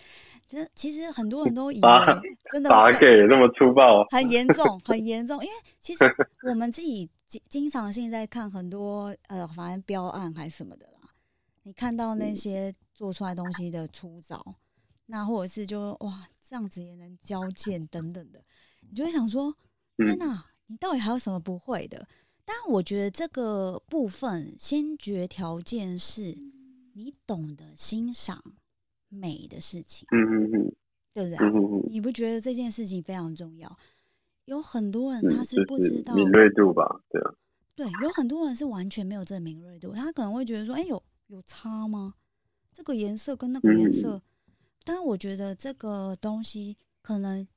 [0.48, 1.82] 真其实很多人都以为
[2.52, 5.40] 真的八 gay 那么粗暴，很严重， 很严重。
[5.44, 6.04] 因为其实
[6.50, 11.10] 我们自己经经常性在看很多呃，反正标案还是什么的啦，
[11.62, 14.44] 你看到那些做出来东西的粗糙，
[15.06, 18.44] 那或者是就哇这样子也能交件等等的，
[18.90, 19.56] 你就会想说，
[19.98, 22.08] 天哪，你到底还有什么不会的？
[22.46, 26.34] 但我觉得这个部分先决条件是
[26.94, 28.42] 你懂得欣赏
[29.10, 30.76] 美的事情，嗯嗯嗯，
[31.14, 31.92] 对不对？
[31.92, 33.78] 你不觉得这件事情非常重要？
[34.46, 37.04] 有很多人他是不知道敏锐度吧？
[37.10, 37.34] 对啊，
[37.76, 42.16] 对，有很多人是完全没有这个敏锐度，他可能会觉得说：“哎，有有差吗？
[42.72, 44.22] 这个颜色跟那个颜色。”
[44.84, 47.48] 但我觉得这个东西可能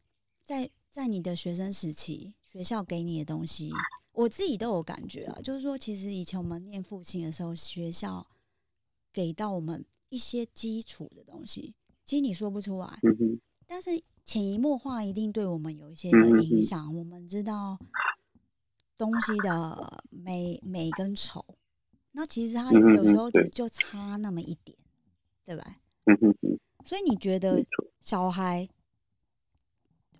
[0.44, 3.72] 在在你的学生时期，学校给你的东西。
[4.12, 8.24] 我自己都有感觉啊，就是说，其实以前我们念父亲的时候，学校
[9.12, 11.74] 给到我们一些基础的东西，
[12.04, 13.00] 其实你说不出来，
[13.66, 16.94] 但是潜移默化一定对我们有一些的影响。
[16.94, 17.76] 我们知道
[18.96, 21.44] 东西的美美跟丑，
[22.12, 24.78] 那其实它有时候只就差那么一点，
[25.42, 25.80] 对吧？
[26.84, 27.66] 所以你觉得
[28.00, 28.68] 小孩，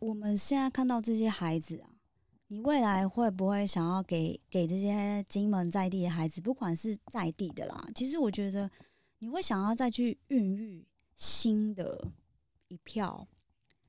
[0.01, 1.94] 我们现在看到这些孩子啊？
[2.55, 8.71] 你未来会不会想要给给这些金门在地的孩子，不管是在地的啦，其实我觉得
[9.19, 10.87] 你会想要再去孕育
[11.17, 12.07] 新的
[12.69, 13.27] 一票，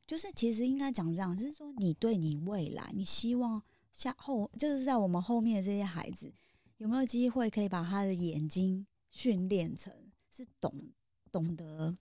[0.08, 3.62] 就是其实应该讲这样，就是说你对你未来，你希望
[3.92, 6.34] 下后就是在我们后面的这些孩子，
[6.78, 9.94] 有没有机会可以把他的眼睛训练成
[10.32, 10.74] 是懂
[11.32, 11.96] 懂得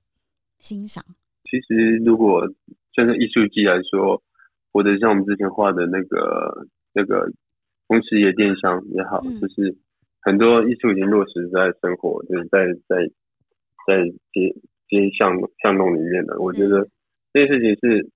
[0.60, 1.04] 欣赏？
[1.44, 2.40] 其实如果
[2.94, 4.22] 真的艺术季来说。
[4.74, 7.30] 或者像我们之前画的那个那个
[7.86, 9.76] 风池野电商也好，就是
[10.20, 13.06] 很多艺术已经落实在生活，就是在在
[13.86, 14.50] 在街
[14.88, 16.40] 街巷巷弄里面的。
[16.40, 16.84] 我觉得
[17.32, 18.10] 这件事情是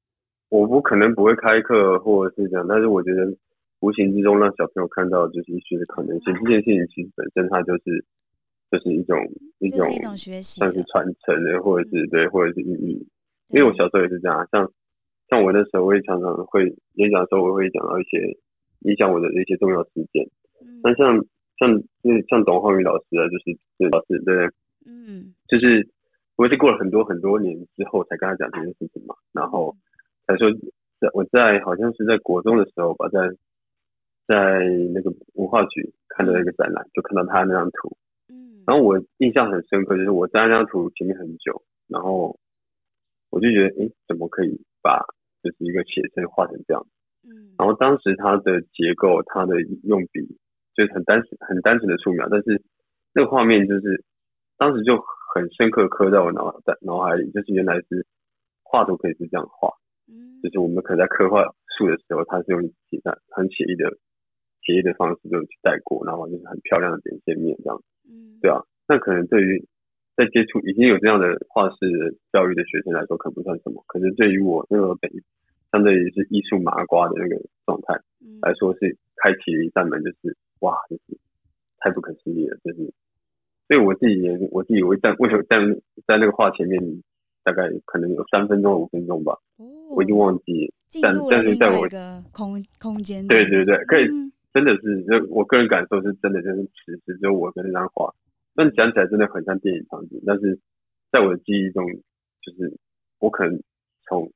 [0.48, 3.32] 我不可能不会开课或者是这样，但是我觉得
[3.78, 6.34] 无形之中让小朋友看到就是艺术的可能性。
[6.42, 8.04] 这件事情其实本身它就是
[8.72, 9.16] 就是一种
[9.60, 13.06] 一种一种学习，算是传承的，或者是对，或者是意义。
[13.50, 14.68] 因为我小时候也是这样，像。
[15.28, 16.64] 像我那时候，我也常常会
[16.94, 18.36] 演讲的时候，我会讲到一些
[18.80, 20.28] 影响我的一些重要事件。
[20.82, 21.24] 那像
[21.58, 23.58] 像就是像董浩宇老师啊，就是
[23.90, 24.48] 老师对，
[24.86, 25.88] 嗯，就是
[26.36, 29.76] 我是过了很多很多年之后才跟他讲这件事情嘛，然后
[30.26, 30.50] 才说
[31.00, 33.20] 在我在好像是在国中的时候吧，在
[34.26, 34.60] 在
[34.94, 37.96] 那个文化局看到一个展览，就看到他那张图，
[38.28, 42.38] 嗯，然后我印象很深刻，就是我在那张图前面很久，然后
[43.30, 45.04] 我就觉得，哎，怎么可以把
[45.42, 46.86] 就是一个写生画成这样，
[47.24, 50.26] 嗯，然后当时它的结构，它的用笔
[50.74, 52.62] 就是很单纯、很单纯的素描，但是
[53.14, 54.04] 那个画面就是
[54.56, 54.98] 当时就
[55.34, 58.06] 很深刻刻在我脑在脑海里，就是原来是
[58.62, 59.70] 画图可以是这样画，
[60.06, 61.42] 嗯，就是我们可能在刻画
[61.76, 63.90] 树的时候，它是用写在很写意的
[64.62, 69.66] 写意的方式就去带过，然后就是很漂亮的点线面这样，嗯，对啊，那可能对于
[70.18, 73.84] 在接触已经有这样的画室教育的学生来说，可不算什么。
[73.86, 75.08] 可是对于我那个本
[75.70, 77.94] 相对于是艺术麻瓜的那个状态
[78.42, 81.16] 来说，是开启了一扇门，就是哇，就是
[81.78, 82.58] 太不可思议了。
[82.64, 82.92] 就是，
[83.68, 85.60] 所以我自己也我自己会站，为什么站
[86.04, 86.82] 在那个画前面，
[87.44, 89.38] 大概可能有三分钟、五分钟吧，
[89.94, 90.74] 我已经忘记。
[91.00, 94.08] 但但是在我个空空间，对对对，可以，
[94.52, 98.12] 真的是，就我个人感受是真的，就是此时只有我跟那张画。
[98.58, 100.58] 但讲起来真的很像电影场景，但是
[101.12, 101.86] 在我的记忆中，
[102.42, 102.76] 就是
[103.20, 103.62] 我可能
[104.02, 104.32] 从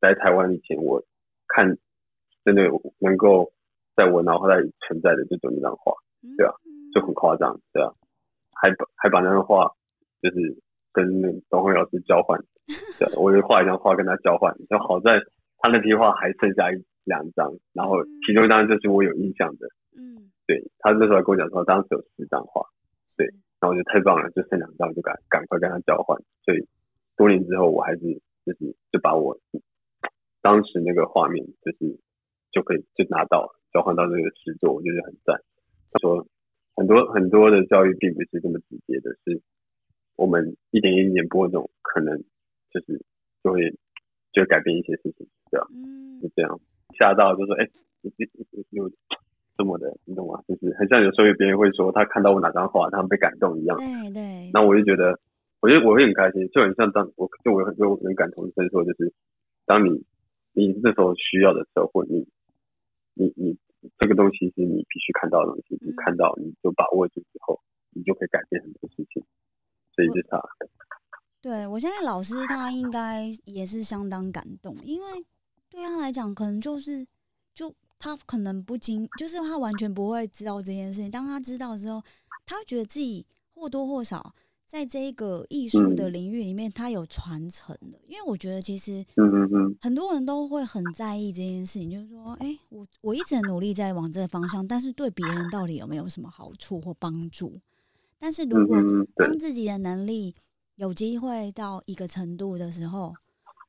[0.00, 1.02] 在台湾以前，我
[1.48, 1.76] 看
[2.44, 2.62] 真的
[3.00, 3.52] 能够
[3.96, 5.92] 在我脑海里存在的这种一张画，
[6.38, 6.54] 对啊，
[6.94, 7.90] 就很夸张，对啊，
[8.54, 9.68] 还把还把那张画
[10.22, 10.62] 就是
[10.92, 12.38] 跟那董辉老师交换，
[13.00, 15.18] 对，我就画一张画跟他交换，就好在
[15.58, 19.66] 他那批画还剩下一两张，然后其中一张就是我有印象的，
[19.98, 22.62] 嗯，对他那时候跟我讲说，当时有十张画，
[23.16, 23.26] 对。
[23.58, 26.20] 然后我觉得太棒了，就剩两张，就赶赶快跟他交换。
[26.44, 26.66] 所以
[27.16, 28.00] 多年之后，我还是
[28.44, 29.38] 就是就把我
[30.42, 31.98] 当时那个画面，就是
[32.52, 35.40] 就可以就拿到交换到这个诗作，我觉得很赞。
[35.90, 36.26] 他说
[36.74, 39.40] 很多很多的教育并不是这么直接的，是
[40.16, 42.18] 我们一点一点播种，可能
[42.70, 43.02] 就是
[43.42, 43.70] 就会
[44.32, 45.66] 就会改变一些事情，对吧？
[45.72, 46.60] 嗯，就这样
[46.98, 47.66] 吓到就说哎，
[48.70, 48.90] 有。
[49.56, 50.42] 这么的，你懂吗？
[50.46, 53.76] 就是很像有时候有别人会说他看到我哪张画，他们被感动一样。
[53.76, 54.50] 对对。
[54.52, 55.18] 那我就觉得，
[55.60, 59.12] 我觉得我会很开心，就很像当我就我很多很感同身受，就是
[59.64, 60.04] 当你
[60.52, 62.26] 你这时候需要的时候，或你
[63.14, 63.58] 你你
[63.98, 67.60] 这个东西是你必须看到的东西，你看到你就把握住之后，
[67.94, 69.22] 你就可以改变很多事情。
[69.94, 70.40] 所以是他。
[71.40, 75.06] 对我现在老师他应该也是相当感动，因为
[75.70, 77.06] 对他来讲，可能就是
[77.54, 81.10] 就他可能不经，就是他完全不会知道这件事情。
[81.10, 82.02] 当他知道之后，
[82.44, 84.34] 他觉得自己或多或少
[84.66, 87.98] 在这个艺术的领域里面，他有传承的。
[88.06, 97.60] 因为我觉得其实，嗯嗯嗯，很多人都会很在意这件事情，就是说，哎，我我一直很努力在往这个方向，但是对别人到底有没有什么好处或帮助？
[98.18, 98.76] 但是如果
[99.16, 100.34] 当自己的能力，
[100.76, 103.14] 有机会到一个程度的时候，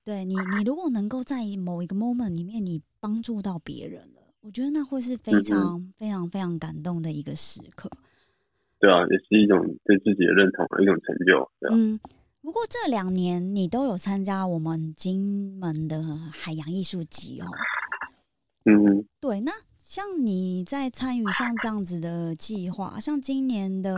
[0.08, 7.90] 对你，你如果能够在某一个 moment 里面，你帮助到别人了，我觉得那会是非常非常非常感动的一个时刻。
[8.80, 11.52] 对啊，也是一种对自己的认同，一种成就。
[11.76, 12.00] 嗯，
[12.42, 16.02] 不过这两年你都有参加我们金门的
[16.32, 17.48] 海洋艺术节哦。
[18.64, 19.52] 嗯，对，那。
[19.84, 23.96] 像你在参与像这样子的计划，像今年的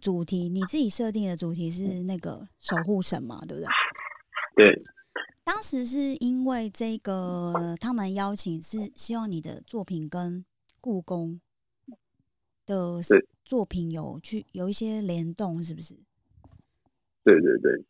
[0.00, 3.68] 主题，你自己设定的主题是那个守护神嘛，对不对？
[4.56, 4.84] 对。
[5.52, 10.44] 当时是因为这个，他们邀请是希望你的作品跟
[10.80, 11.40] 故宫
[12.64, 13.00] 的
[13.44, 15.94] 作品有去有一些联动，是不是？
[17.24, 17.84] 对对对。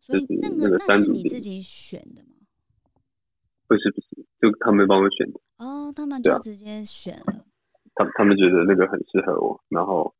[0.00, 2.46] 所以那个那是你自己选的吗？
[3.66, 5.40] 不是不是，就他们帮我选的。
[5.58, 7.44] 哦，他们就直接选了。
[7.96, 10.14] 他他们觉得那个很适合我，然后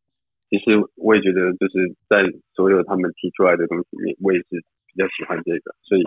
[0.51, 2.25] 其实我也觉得就是在
[2.57, 6.03] 所有他们提出来的东西里面，我也是比较喜欢这个，所以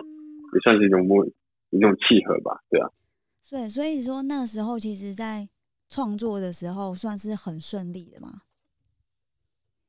[0.52, 1.26] 也算是一种默
[1.70, 2.88] 一种契合吧，对啊。
[3.50, 5.48] 对，所以说那个时候，其实，在
[5.88, 8.42] 创作的时候算是很顺利的嘛。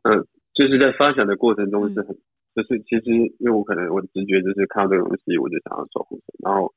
[0.03, 2.18] 嗯，就是在发展的过程中是很，
[2.55, 6.74] 就是其实因为我可能我的直觉就是看到这个东西，我就想要守护神然后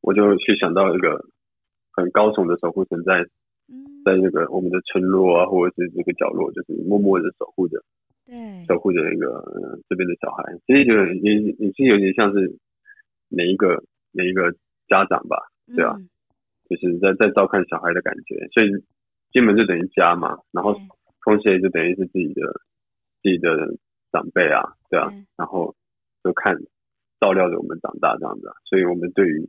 [0.00, 1.24] 我就去想到一个。
[1.96, 3.22] 很高耸的守护神在，
[4.04, 7.80] 在那个我们的村落啊，或者是这个角落，就是默默的守护着，
[8.26, 8.34] 对，
[8.66, 10.42] 守护着那个这边的小孩。
[10.66, 12.50] 其实就也也是有点像是
[13.34, 13.82] 每一个
[14.12, 14.52] 每一个
[14.88, 15.36] 家长吧，
[15.74, 15.96] 对啊，
[16.68, 18.46] 就是在在照看小孩的感觉。
[18.52, 18.68] 所以
[19.32, 20.74] 进门就等于家嘛，然后
[21.22, 22.60] 同时也就等于是自己的
[23.22, 23.76] 自己的
[24.12, 25.74] 长辈啊，对啊，然后
[26.22, 26.56] 就看
[27.20, 28.50] 照料着我们长大这样子。
[28.64, 29.48] 所以我们对于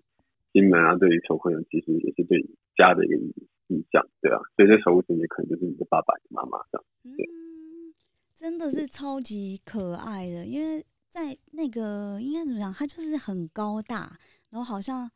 [0.53, 2.41] 金门啊，对于守护人其实也是对
[2.77, 3.15] 家的一个
[3.67, 6.85] 印象，对啊，所以这守护神也可能就是你的爸爸、妈妈这样。
[7.03, 7.13] 嗯，
[8.33, 10.83] 真的是超级可爱的，因为
[11.15, 15.09] 在那个应该怎么讲，他就是很高大，然后好像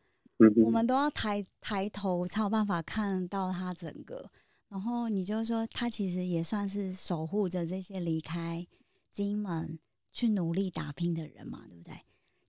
[0.64, 4.32] 我们都要抬抬头才有办法看到他整个。
[4.70, 8.66] 然后你就说，他其实也算是守护着这些离开
[9.12, 9.78] 金门
[10.14, 11.94] 去努力打拼的人嘛，对不对？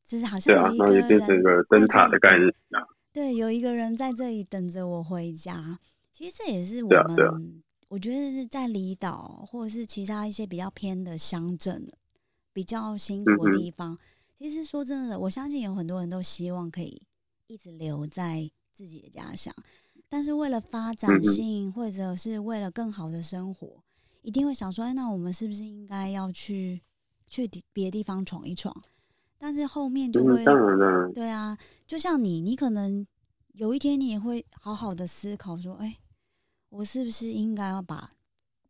[0.04, 2.54] 就是好像有一个人灯塔的概念，
[3.12, 5.80] 对，有一个人在这里等着我回家。
[6.12, 11.90] 其实这也是我们，我觉得是在离岛或者是其他一些比较偏的乡镇，
[12.52, 13.98] 比较辛苦的地方。
[14.38, 17.02] 其实说真的，我相信有很多人都希望可以
[17.46, 19.54] 一直留在自己的家乡，
[20.08, 23.82] 但是为了发展性或者是为了更好的生活，
[24.22, 26.80] 一定会想说：哎，那我们是不是应该要去
[27.26, 28.74] 去别的地方闯一闯？
[29.36, 30.44] 但是后面就会，
[31.12, 33.06] 对啊，就像你，你可能
[33.52, 35.98] 有一天你也会好好的思考说，哎，
[36.70, 38.12] 我是不是应该要把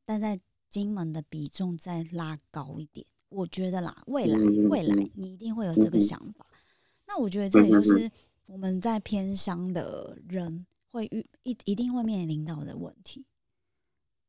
[0.04, 3.06] 待在金门的比重再拉高一点？
[3.30, 6.44] 我觉得啦，未来未来你一定会有这个想法。
[7.08, 8.10] 那我觉得这也就是
[8.46, 13.24] 我们在偏乡的人会遇一一定会面临到的问题。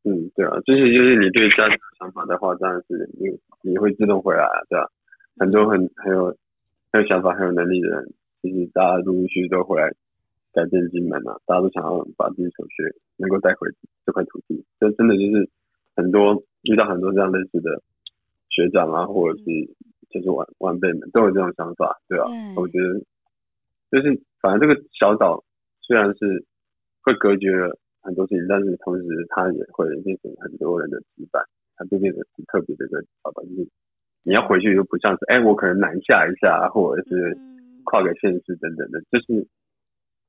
[0.04, 3.28] 嗯，对啊，就是就是你对家庭想法的话，当然是你
[3.62, 4.90] 你会自动回来啊，对吧？
[5.38, 6.26] 很多很很有
[6.92, 9.88] 很有想法、很有能力的人，其实大家陆陆续续都回来
[10.54, 13.68] 改变金门啊，大家都想要把自己所学能够带回
[14.06, 14.66] 这块土地。
[14.80, 15.48] 这真的就是
[15.96, 17.82] 很多遇到很多这样类似的
[18.52, 19.44] 学长啊，或者是
[20.12, 22.26] 就是晚晚辈们都有这种想法，对吧？
[22.56, 23.00] 我觉得
[23.90, 25.44] 就是反正这个小岛
[25.82, 26.46] 虽然是
[27.02, 31.44] 会隔绝了很多事情，但是同时它也会变成很多人的羁绊，
[31.76, 33.68] 它就变成很特别的一个小岛，就是。
[34.24, 37.36] 你要回去就不像是，哎，我可能南下一下，或者是
[37.86, 39.48] 跨个县市等等的，就是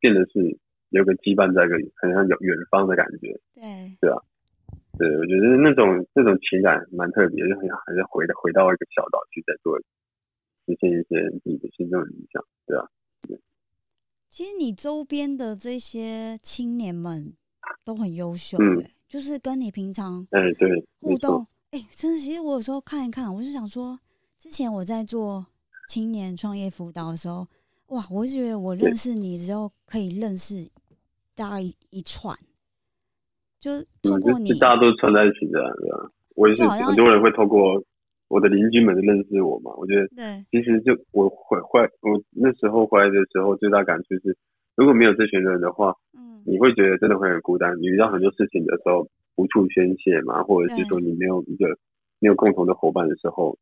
[0.01, 0.57] 变得是
[0.89, 3.39] 有个羁绊在个，很像有远方的感觉。
[3.55, 3.63] 对，
[4.01, 4.17] 对啊，
[4.99, 9.79] 对，我觉得那种那种情感蛮特别，就还是回到回到一个小岛去再做
[10.67, 12.87] 实现一些自己的心中的理想，对啊。
[14.29, 17.35] 其实你周边的这些青年们
[17.85, 21.47] 都很优秀，哎，就是跟你平常哎对互动。
[21.71, 23.99] 哎，真的，其实我有时候看一看，我就想说，
[24.39, 25.45] 之前我在做
[25.89, 27.47] 青年创业辅导的时候，
[27.89, 30.67] 哇，我就觉得我认识你之后可以认识
[31.35, 32.35] 大家一一串，
[33.63, 33.71] 就
[34.03, 36.11] 透过你，大家都串在一起的，对吧？
[36.35, 37.81] 我也是很多人会透过
[38.27, 39.71] 我的邻居们都认识我嘛。
[39.77, 44.37] 我觉得对，其实就我回回来我那时候回来的时候，最大感触是，
[44.75, 47.79] 如果没有这群人的话，嗯，你会觉得真的会很孤单。
[47.79, 49.07] 你遇到很多事情的时候
[49.37, 51.67] 无处宣泄嘛，或者是说你没有一个
[52.19, 53.57] 没有共同的伙伴的时候，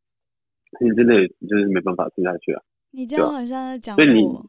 [0.80, 1.14] 你真的
[1.46, 2.62] 就是没办法撑下去啊。
[2.92, 4.46] 你这样好像在讲所以你我，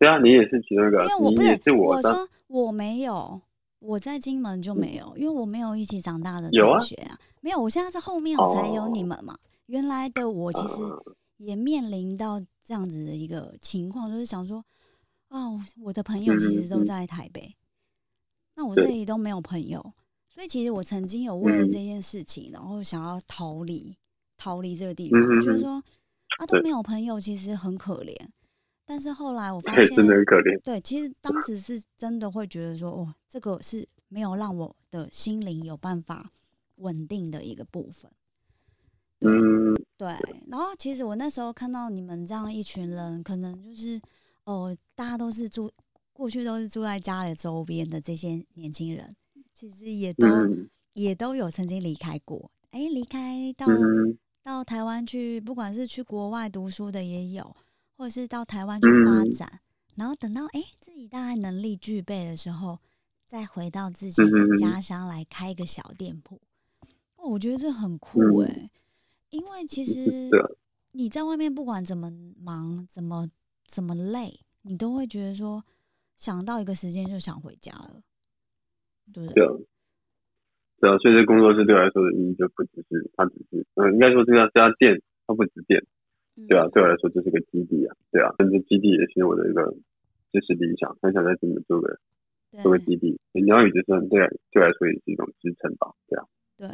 [0.00, 3.40] 对啊，你也是其中一个因为，我你不也是我的，我说我没有，
[3.84, 9.06] 我在金门就没有，因为我没有一起长大的同学啊，没有，我现在是后面我才有你哦。
[9.06, 9.38] 们嘛。
[9.66, 14.64] 原来的我其实呃也面临到这样子的一个情况，就是想说，
[15.28, 17.54] 哦，我的朋友其实都在台北，
[18.56, 19.94] 那我这里都没有朋友，
[20.28, 21.70] 所以其实我曾经有为了嗯。
[21.70, 23.96] 这件事情，然后想要逃离
[24.38, 25.72] 逃离这个地方，就是说
[26.38, 28.16] 啊都没有朋友，其实很可怜。
[28.86, 30.60] 但是后来我发对，现，真的很可怜。
[30.62, 36.30] 对，其实当时是真的会觉得说，哦，这个是没有让我的心灵有办法
[36.76, 38.10] 稳定的一个部分。
[39.18, 40.08] 对，嗯，对，
[40.48, 44.00] 然后其实我那时候看到你们这样一群人，可能就是
[44.44, 45.70] 哦，大家都是住
[46.12, 49.16] 过去都是住在家里周边的这些年轻人，
[49.52, 57.56] 其实也都、嗯也都有曾经离开过，哎，离开到、嗯到台湾去，不管是去国外读书的也有，
[58.04, 59.30] 或者是到台湾去发嗯。
[59.30, 59.60] 展，
[59.96, 62.78] 然后等到哎自己大概能力具备的时候，
[63.24, 66.38] 再回到自己的家乡来开一个小店铺。
[67.16, 68.70] 哦，我觉得这很酷嗯哎、
[69.30, 70.28] 因为其实
[70.92, 73.26] 你在外面不管怎么忙，怎么
[73.66, 75.64] 怎么累，你都会觉得说
[76.18, 78.02] 想到一个时间就想回家了，
[79.14, 79.46] 对不对？
[80.78, 85.82] 对啊，所以这工作室对我来说的意义就不只是，它只是，嗯，应该说这家这家店，它不止店，
[86.48, 89.62] 对啊，嗯对我来说就是个基地啊，对啊，甚至基地也是我的一个
[90.32, 91.98] 就是理想，很想在这里做个
[92.62, 93.18] 做个基地。
[93.32, 94.18] 鸟语之声对
[94.50, 96.26] 对我来说也是一种支撑吧，对啊，
[96.56, 96.68] 对，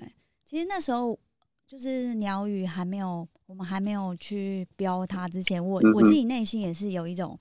[0.44, 1.18] 其实那时候
[1.66, 7.38] 就是鸟语还没有，我们还没有去标它之前，我、嗯我自己内心也是有一种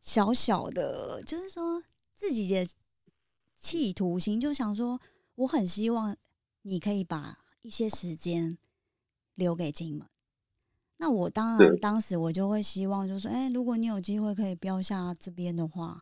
[0.00, 1.82] 小小的，就是说
[2.14, 2.66] 自己的
[3.56, 5.00] 企图心，就想说，
[5.36, 6.14] 我很希望
[6.62, 8.58] 你可以把一些时间
[9.34, 10.06] 留给金门。
[10.96, 16.00] 那我当然当时我就会希望，就是说，哎、如果你有机会可以标下这边的话，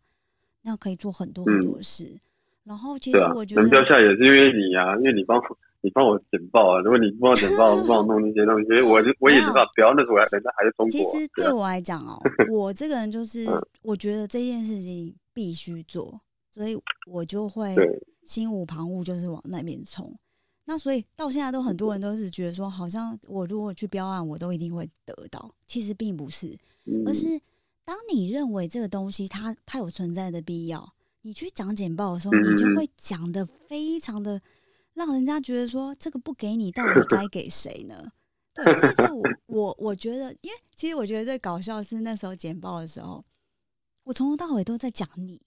[0.62, 2.18] 那可以做很多很多的事。
[2.64, 5.44] 然后其实我，觉得，能标下也是因为你啊，因为你帮我
[5.80, 12.20] 你帮我简报啊，如果你不帮我简报，不帮我弄那些东西，我就 我也没有没办法标，那时候我还人家还在中其国啊，对啊，实对我来讲哦，
[12.52, 16.20] 我这个人就 是嗯我觉得这件事情必须做，
[16.52, 16.80] 所以
[17.10, 17.74] 我就会
[18.24, 20.16] 心无旁骛，就是往那边冲。
[20.64, 25.52] 那所以到现在都很多人都是觉得说，好像我如果去标案，我都一定会得到。
[25.66, 27.40] 其实并不是，嗯而是
[27.84, 34.40] 当你认为这个东西它它有存在的必要，你去讲简报的时候，你就嗯会讲的非常的
[34.94, 38.12] 让人家觉得说，这个不给你，到底 该给谁呢？
[38.54, 43.24] 对，这是我 我我觉得，因为其实我觉得最搞笑的是那时候简报的时候，
[44.04, 45.40] 我从头到尾都在讲你，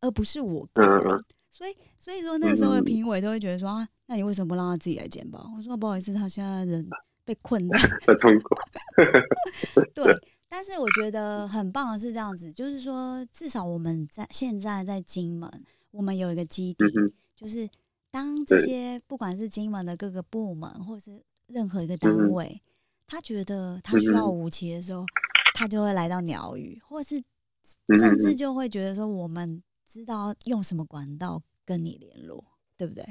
[0.00, 1.24] 而不是我个人。
[1.50, 2.84] 所以所以说那时候的嗯。
[2.84, 5.52] 评委都会觉得说啊，那你为什么不让他自己来剪包？
[5.56, 6.88] 我说不好意思，他现在人
[7.24, 8.58] 被困在在中国，
[9.94, 10.12] 对，
[10.48, 15.48] 但是我觉得很棒的是这样子，就是说，至少我们在现在在金门，
[15.90, 17.68] 我们有一个基地，嗯，就是
[18.10, 22.60] 当这些不管是金门的各个部门，或是任何一个单位，
[23.06, 25.04] 他觉得他需要武器的时候，
[25.54, 32.44] 他就会来到鸟语，或是嗯甚至就会觉得说，我们知道用什么管道跟你联络，
[32.78, 33.02] 对不对？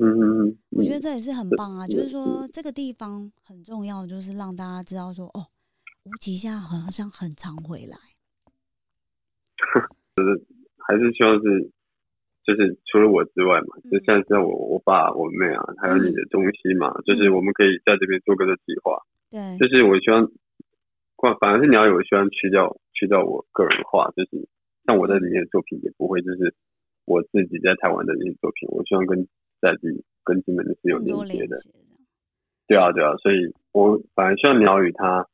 [0.00, 5.46] 嗯嗯嗯，我觉得这也是很棒啊，就是说这个地方很重要，就是让大家知道说，哦，
[6.04, 7.96] 吴奇夏好像很常回来，
[10.16, 10.46] 就是
[10.88, 11.70] 还是希望是，
[12.42, 13.90] 就是除了我之外嘛，嗯。
[13.92, 18.98] 就像是我我爸我妹啊，还有你的东西嘛，就是我们可以在这边做个的计划，
[19.30, 20.26] 对，就是我希望，
[21.22, 24.48] 反反而是你要有希望去掉去掉我个人化，就是
[24.86, 26.54] 像我在里面的作品也不会就是
[27.04, 29.26] 我自己在台湾的那些作品，我希望跟
[29.60, 31.56] 在地跟金门是有连接的，
[32.66, 35.26] 对啊，对啊，所以我反而希望鸟语它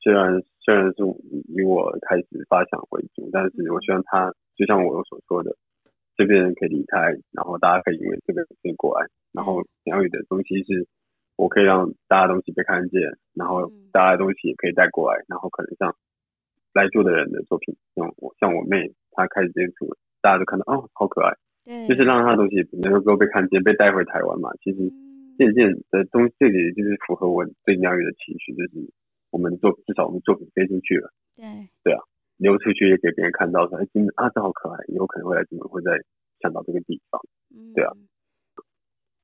[0.00, 1.02] 虽然虽然是
[1.48, 5.56] 以我开始发想为主，但是我希望它就像我所说的，
[6.16, 6.98] 这边人可以离开，
[7.32, 10.86] 然后大家可以因为这个事情过来，然后鸟语的东西是
[11.36, 13.00] 我可以让大家东西被看见，
[13.34, 13.82] 然后嗯。
[13.92, 15.94] 大家的东西也可以带过来，然后可能像
[16.72, 21.32] 来做的人的作品，像我像我妹她开始接触了，大家都看到哦好可爱，
[21.64, 24.78] 对，就是让她的东西能够被看见，被带回台湾嘛，其实。
[24.86, 25.08] 嗯
[25.38, 28.92] 渐渐的东西，这里就是符合我对鸟语的期许，就是
[29.30, 31.44] 我们的作至少我们作品飞出去了，对
[31.82, 32.00] 对啊，
[32.36, 35.90] 流出去也给别人看到说，哎，金门啊，这好可爱，以后可能会来金门，会再
[36.42, 37.18] 想到这个地方。
[37.48, 37.92] 嗯对啊，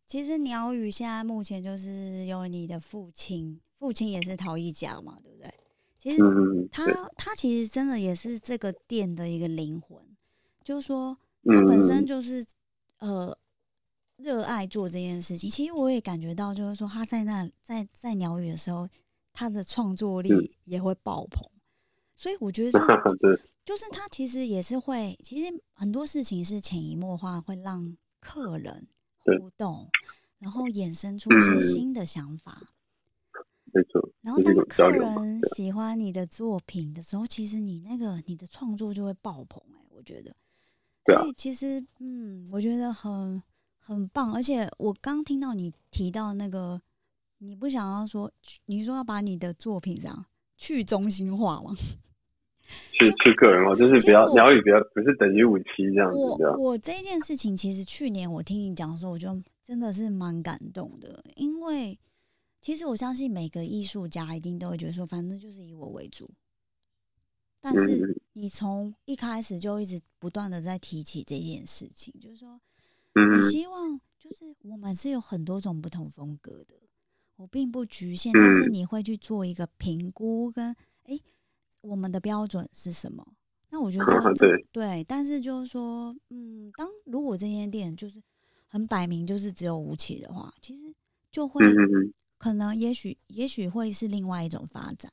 [0.07, 5.47] 其实鸟语现在目前就是有你的父亲，父亲也是陶艺家嘛，对不对？
[5.99, 6.23] 其实
[6.71, 6.87] 他
[7.17, 10.01] 他其实真的也是这个店的一个灵魂，
[10.63, 12.45] 就是说他本身就是
[12.99, 13.37] 呃
[14.17, 15.51] 热爱做这件事情。
[15.51, 18.89] 其实我也感觉到，就是说他在那在在鸟语的时候，
[19.33, 21.45] 他的创作力也会爆棚。
[22.17, 22.81] 所以我觉得，
[23.65, 28.87] 就是他其实也是会，其实很多事情是潜移默化会让客人。
[29.39, 29.91] 互动，
[30.39, 32.73] 然后衍生出一些新的想法，
[33.75, 34.08] 没错。
[34.29, 39.59] 然后当客人喜欢你的作品的时候，其实你那个你的创作就会爆棚。
[39.73, 40.37] 哎，我觉得，
[41.07, 43.43] 所以其实嗯，我觉得很
[43.79, 44.35] 很棒。
[44.35, 46.79] 而且我刚听到你提到那个，
[47.39, 48.31] 你不想要说，
[48.67, 50.27] 你说要把你的作品这样
[50.59, 51.75] 去中心化吗？
[52.93, 56.19] 去去个人化，就是比较鸟语比较不是等于五七这样子。
[56.19, 61.25] 我我这件事情，其实去年我听你讲的时候，我就真的是蛮感动的。
[61.37, 61.99] 因为
[62.61, 66.31] 其实我相信每个艺术家一定都会觉得说，反正就是以我为主。
[67.61, 72.61] 但是你从一开始就一直不断的在提起这件事情，就是说，
[73.15, 76.75] 你希望就是我们是有很多种不同风格的，
[77.37, 81.19] 我并不局限，但是你会去做一个评估跟哎。
[81.81, 83.25] 我们的标准是什么？
[83.71, 88.21] 那我觉得这 对，但是就是说，嗯，当如果这间店就是
[88.67, 90.93] 很摆明就是只有吴奇的话，其实
[91.31, 91.65] 就会
[92.39, 95.13] 可能也许也许会是另外一种发展，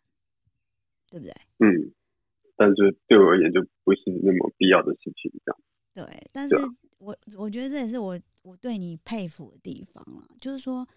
[1.09, 1.34] 对不对？
[1.59, 1.91] 嗯，
[2.55, 5.59] 但是对我而言就不是那么必要的事情，这样。
[5.93, 6.55] 对，但是
[6.99, 10.88] 我我觉得这也是我我对你佩服的地方了，就是说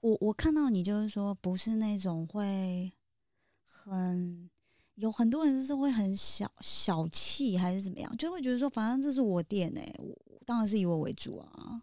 [0.00, 2.92] 我我看到你就是说不是那种会
[3.64, 4.50] 很。
[4.96, 11.82] 有很多人是会很小小气，还是怎么样，就会觉得说，反正这是我店哎，我当然是以我为主啊。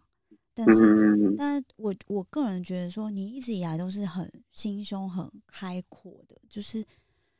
[0.66, 6.84] 但是，但我我个人觉得说，你一直以来都是很心胸很开阔的，就是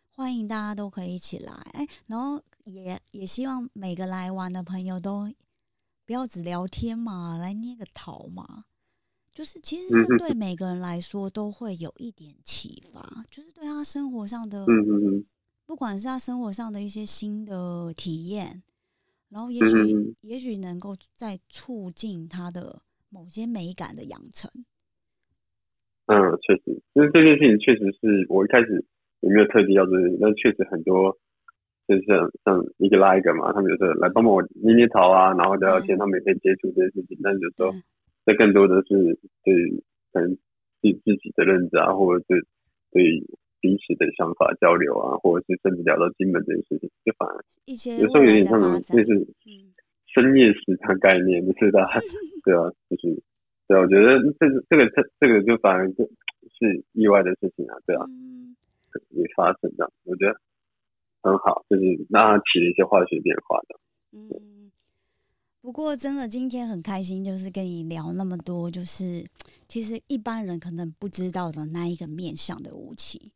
[0.09, 5.31] 欢迎大家都可以一起来，哎，然后也也希望每个来玩的朋友都
[6.05, 8.65] 不要只聊天嘛，来捏个桃嘛。
[9.33, 14.67] 就是其实这对每个人来说都会有一点启发，就是对他生活上的。
[15.65, 18.61] 不管是他生活上的一些新的体验，
[19.29, 24.51] 然后也许也许能够再促进他的某些美感的养成。
[26.07, 28.85] 嗯，确实，因为这件事情确实是我一开始
[29.21, 31.19] 也没有特地要做，但确实很多
[31.87, 37.19] 就是像像一个拉一个嘛，他们就是来帮帮我捏捏桃啊，然后聊聊天，他们也可以接触这些事情。
[37.23, 37.75] 但有时候
[38.25, 39.55] 这更多的是对
[40.13, 40.35] 可能
[40.81, 42.47] 自自己的认知啊，或者是
[42.93, 43.23] 对。
[43.63, 47.37] 彼此的想法交流啊，或者是甚至聊到金门这件事情，就反而
[47.67, 49.21] 有时候有点像就是
[50.15, 51.81] 深夜食堂概念，就是的，
[52.45, 53.23] 对啊，就是
[53.67, 58.57] 对啊，我觉得这个这个这这个就反而就是意外的事情啊，对啊，嗯。
[59.11, 60.35] 也发生这样，我觉得
[61.23, 63.79] 很好，就是让它起了一些化学变化的。
[64.11, 64.73] 嗯，
[65.61, 69.25] 不过真的今天很开心，就是跟你聊那么多，就是
[69.69, 73.31] 其实一般人可能不知道的那一个面向的武器。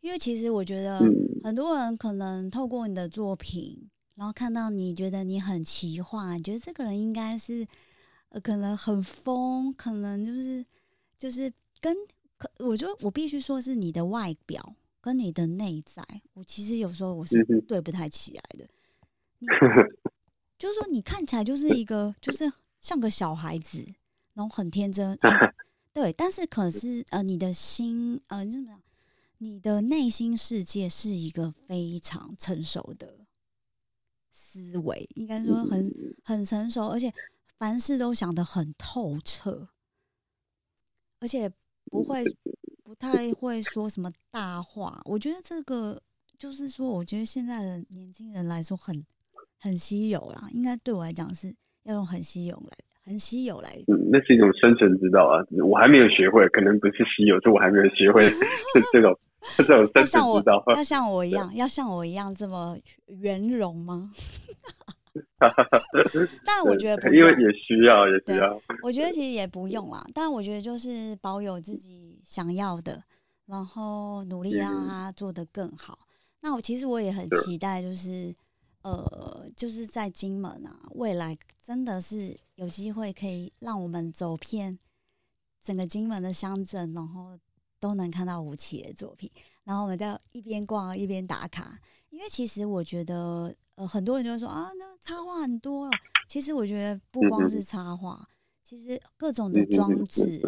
[0.00, 1.00] 因为其实我觉得
[1.42, 3.76] 很多人可能透过你的作品，
[4.20, 7.66] 然后看到你觉得你很奇幻，觉得这个人应该是
[8.28, 10.62] 呃可能很疯，可能就是
[11.18, 11.50] 就是
[11.80, 11.96] 跟
[12.36, 16.04] 可，我觉得我必须说是你的外表跟你的内在，
[16.34, 18.68] 我其实有时候我是对不太起来的。
[20.58, 23.82] 就是说你看起来就是一个就是像个小孩子，
[24.34, 25.18] 然后很天真，
[25.94, 28.82] 对，但是可是呃你的心呃你怎么样？
[29.38, 33.19] 你的内心世界是一个非常成熟的
[34.32, 35.92] 思维，应该说很
[36.24, 37.12] 很成熟，而且
[37.58, 39.68] 凡事都想得很透彻，
[41.20, 41.50] 而且
[41.86, 42.22] 不会
[42.82, 45.00] 不太会说什么大话。
[45.04, 46.00] 我觉得这个
[46.38, 49.04] 就是说，我觉得现在的年轻人来说很
[49.58, 53.70] 很稀有啦，应该对我来讲是要用很稀有来很稀有来。
[53.88, 58.22] 嗯，那是一种生存之道啊，我还没有学会，可能不是稀有，是我还没有学会
[58.92, 59.18] 这种。
[59.94, 60.42] 要像我，
[60.76, 62.76] 要像我一样，要像我一样这么
[63.06, 64.12] 圆融吗？
[66.44, 68.60] 但我觉得，因为也需要，也需要。
[68.82, 73.02] 我觉得其实也不用啦，但我觉得就是保有自己想要的，
[73.46, 75.98] 然后努力让它做得更好。
[76.40, 78.32] 那我其实我也很期待，就是
[78.82, 84.78] 呃，就是在金门啊，未来真的是有机会可以让我们走遍
[85.62, 87.38] 整个金门的乡镇，然后。
[87.80, 89.28] 都能看到吴奇的作品，
[89.64, 91.80] 然后我们在一边逛一边打卡。
[92.10, 95.88] 因为其实我觉得，呃，很多人就会说啊，那插画很多。
[96.28, 98.28] 其实我觉得不光是插画，
[98.62, 100.40] 其实各种的装置，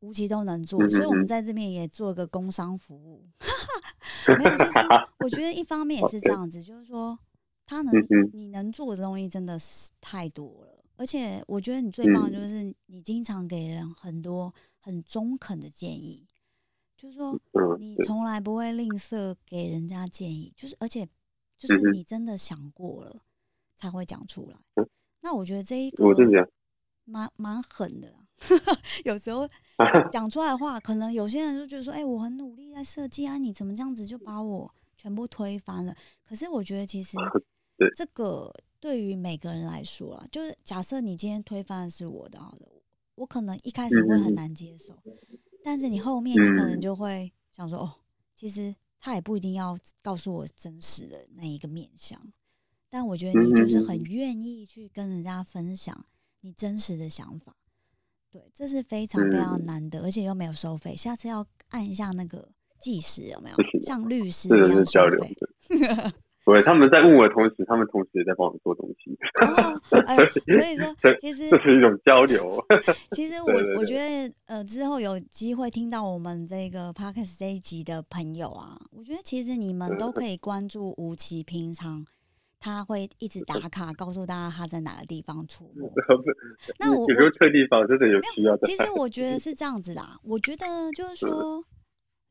[0.00, 3.24] 吴奇都能做，所以我们在这边也做个工商服务。
[4.38, 4.72] 没有，就是
[5.20, 7.18] 我觉得一方面也是这 样子，就是说
[7.64, 7.94] 他能
[8.32, 16.26] 你能做的东西真的是太多了，而且我觉得你最棒的就是你经常给人很多很中肯的建议，
[16.98, 17.40] 就是说
[17.78, 21.06] 你从来不会吝啬给人家建议，就是而且
[21.56, 23.16] 就是你真的想过了
[23.76, 24.84] 才会讲出来。
[25.20, 26.04] 那我觉得这一个
[27.04, 28.12] 蛮蛮狠的，
[29.04, 29.48] 有时候
[30.10, 35.94] 讲出来的话，可能有些人就觉得说：“哎，我很努力在设计啊，你怎么这样子就把我全部推翻了？”
[36.26, 37.16] 可是我觉得其实
[37.96, 42.66] 这个对于每个人来说啊，就是假设你今天推翻的是我的，好的，
[43.14, 44.92] 我可能一开始会很难接受，
[45.68, 47.92] 但是你后面你可能就会想说：“哦，
[48.34, 52.18] 其实他也不一定要告诉我真实的那一个面相。”
[52.88, 56.06] 但我觉得你就是很愿意去跟人家分享
[56.40, 57.54] 你真实的想法，
[58.30, 60.96] 对，这是非常非常难得，而且又没有收费。
[60.96, 62.48] 下次要按一下那个
[62.80, 63.56] 计时，有没有？
[63.82, 65.22] 像律师一样交流。
[66.48, 69.14] 对，他们在问我的同时，他们同时也在帮我做东西。
[70.06, 70.16] 哎，
[70.48, 72.64] 所以说， 其实这是一种交流。
[73.12, 82.06] 其实我我觉得，呃，之后有机会听到我们这个 podcast 这一集的朋友啊，我觉得其实你们都可以关注吴奇平常。
[82.60, 85.88] 他会一直打卡，告诉大家他在哪个地方出没。
[86.80, 88.66] 那我有没有特地方真的有需要的？
[88.66, 90.18] 其实我觉得是这样子啦。
[90.24, 91.62] 我觉得就是说，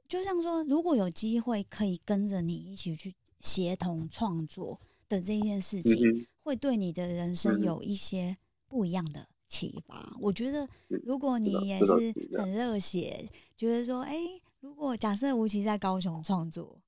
[0.09, 10.15] 就像说，如果有机会可以跟着你一起去协同创作的这件事情，会对你的人生有一些不一样的启发。
[10.19, 10.67] 我觉得，
[11.03, 14.17] 如果你也是很热血，觉得说，哎，
[14.59, 16.79] 如果假设吴奇在高雄创作，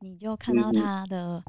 [0.00, 1.44] 你就看到他的。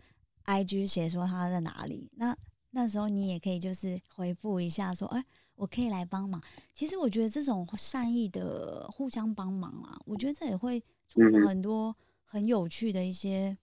[0.45, 2.35] I G 写说他在哪里，那
[2.71, 5.23] 那时候你也可以就是回复一下说，哎，
[5.53, 6.41] 我可以来帮忙。
[6.73, 13.55] 其实我觉得这种善意的互相帮忙啊，我觉得这也会促成很多很有趣的一些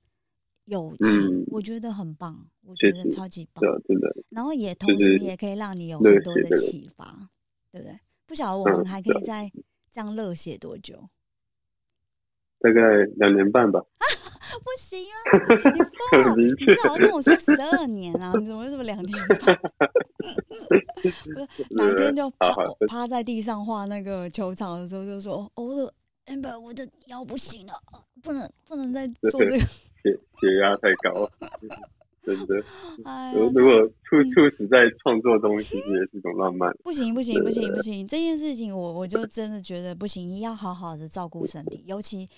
[0.67, 4.15] 友情，我觉得很棒，我觉得超级棒，真的。
[4.29, 7.29] 然后也同时也可以让你有很多的启发，
[7.73, 7.99] 对不对？
[8.27, 9.51] 不晓得我们还可以再
[9.91, 11.09] 这样热血多久？
[12.61, 12.81] 大概
[13.17, 13.81] 两年半吧。
[14.57, 15.17] 不行啊！
[15.75, 16.37] 你疯 了！
[16.37, 18.33] 你最好跟我说十二年啊！
[18.39, 19.59] 你怎么这么两年半？
[21.03, 22.55] 不是哪一天就趴
[22.89, 25.93] 趴在地上画那个球场的时候，就说：“哦，我的
[26.27, 27.75] amber，我的腰不行了，
[28.23, 29.65] 不能不能再做这个，
[30.13, 31.31] 血血压太高，
[32.25, 32.57] 真的。
[33.35, 33.73] 如如果
[34.05, 36.73] 猝猝死在创作中，其实也是一种浪漫。
[36.85, 38.07] 不行不行不行不行！
[38.07, 42.29] 这件事情，我我就真的觉得不行，要好好的照顾身体，尤其。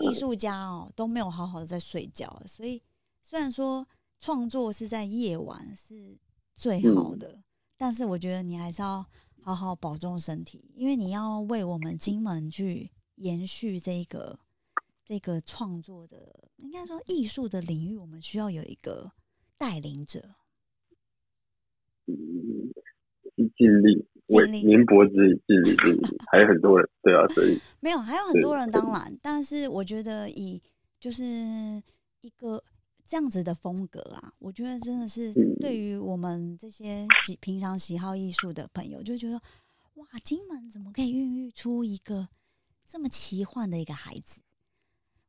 [0.00, 2.82] 艺术家哦都没有好好的在睡觉，所以
[3.22, 3.88] 虽然说
[4.20, 6.14] 创作是在夜晚是
[6.52, 7.40] 最好的，
[7.78, 9.02] 但是我觉得你还是要
[9.40, 14.38] 好好保重身体，因为你要为我们金门去延续这个
[15.08, 19.10] 这个创作的，应该说艺术的领域，我们需要有一个
[19.56, 20.34] 带领者。
[22.04, 22.14] 嗯，
[23.56, 24.06] 尽力。
[24.52, 25.14] 您脖子
[25.46, 30.60] 尽力尽力， 还有很多人对啊，所以 没有还有很多人当然，但是我觉得以
[31.00, 31.24] 就是
[32.20, 32.62] 一个
[33.06, 39.40] 这样子的风格啊，我觉得真的是对于我们这些喜平常喜好艺术的朋友，就觉得
[39.94, 42.28] 哇，金门怎么可以孕育出一个
[42.86, 44.42] 这么奇幻的一个孩子？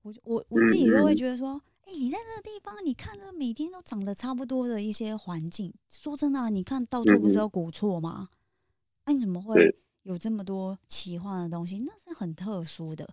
[0.02, 8.30] 我我我自己都会觉得说，哎，你在这个地方，你看这每天都长得差不多的一些环境，说真的，你看到处不是有古厝吗？
[9.06, 11.80] 那你怎么会有这么多奇幻的东西？
[11.80, 13.08] 那是很特殊的，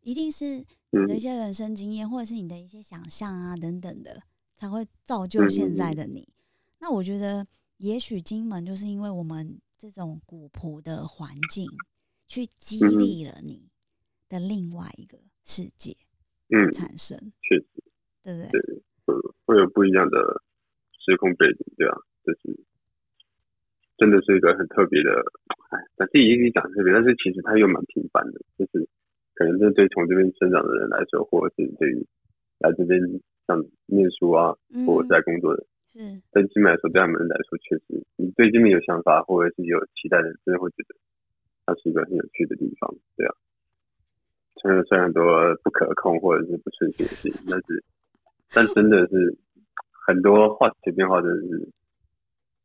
[0.00, 4.22] 一定是你的一些人生经验，或者是你的一些想象啊等等的，
[4.56, 6.28] 才会造就现在的你。
[6.78, 7.46] 那我觉得，
[7.78, 11.66] 也许金门就是因为我们这种古朴的环境，
[12.26, 13.70] 去激励了你
[14.28, 15.96] 的另外一个世界
[16.48, 17.16] 的产生。
[17.42, 17.66] 确实，
[18.24, 18.60] 对不对？
[18.60, 19.14] 对，
[19.46, 20.42] 会有不一样的
[21.04, 22.58] 时空背景，对啊，就是。
[23.98, 25.08] 真的是一个很特别的，
[25.72, 28.86] 哎，但自己一直讲特别，但是其实它又蛮平凡的，就是
[29.32, 32.06] 可能是对从这边生长的人来说，或者是对于
[32.58, 33.00] 来这边
[33.46, 34.52] 像念书啊，
[34.86, 35.64] 或者在工作的，
[35.96, 40.94] 嗯，但金门来说，对他们来说，确实你对这边有想法或者是有期待的，真的会觉得
[41.64, 43.32] 它是一个很有趣的地方，对啊。
[44.60, 45.22] 虽然虽然很多
[45.62, 47.84] 不可控或者是不顺心的事情，但是
[48.52, 49.38] 但真的是
[50.06, 51.70] 很多化学变化，真的是。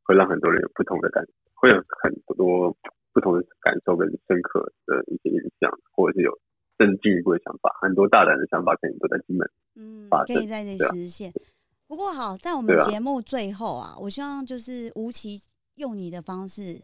[0.03, 1.23] 会让很多人有不同的感，
[1.53, 2.75] 会有很多
[3.13, 6.37] 不同的感受跟深刻的一些印象，或者是有
[6.77, 11.31] 更进一步的想法，很多大胆的想法可能都在金门，嗯，可以在这实现。
[11.87, 15.39] 不过好，在我们节目最后啊，我希望就是吴奇
[15.75, 16.81] 用你的方式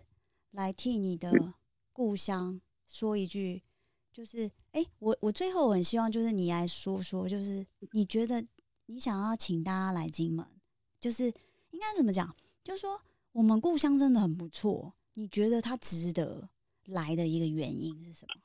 [0.52, 1.30] 来替你的
[1.92, 3.62] 故乡说一句，
[4.18, 8.44] 就是哎，我我最后很希望就是你来说说，就是你觉得
[8.88, 10.44] 你想要请大家来金门，
[11.00, 12.36] 就是应该怎么讲？
[12.64, 13.00] 就是说
[13.32, 16.50] 我们故乡真的很不错，你觉得它值得
[16.88, 18.42] 来的一个原因是什么？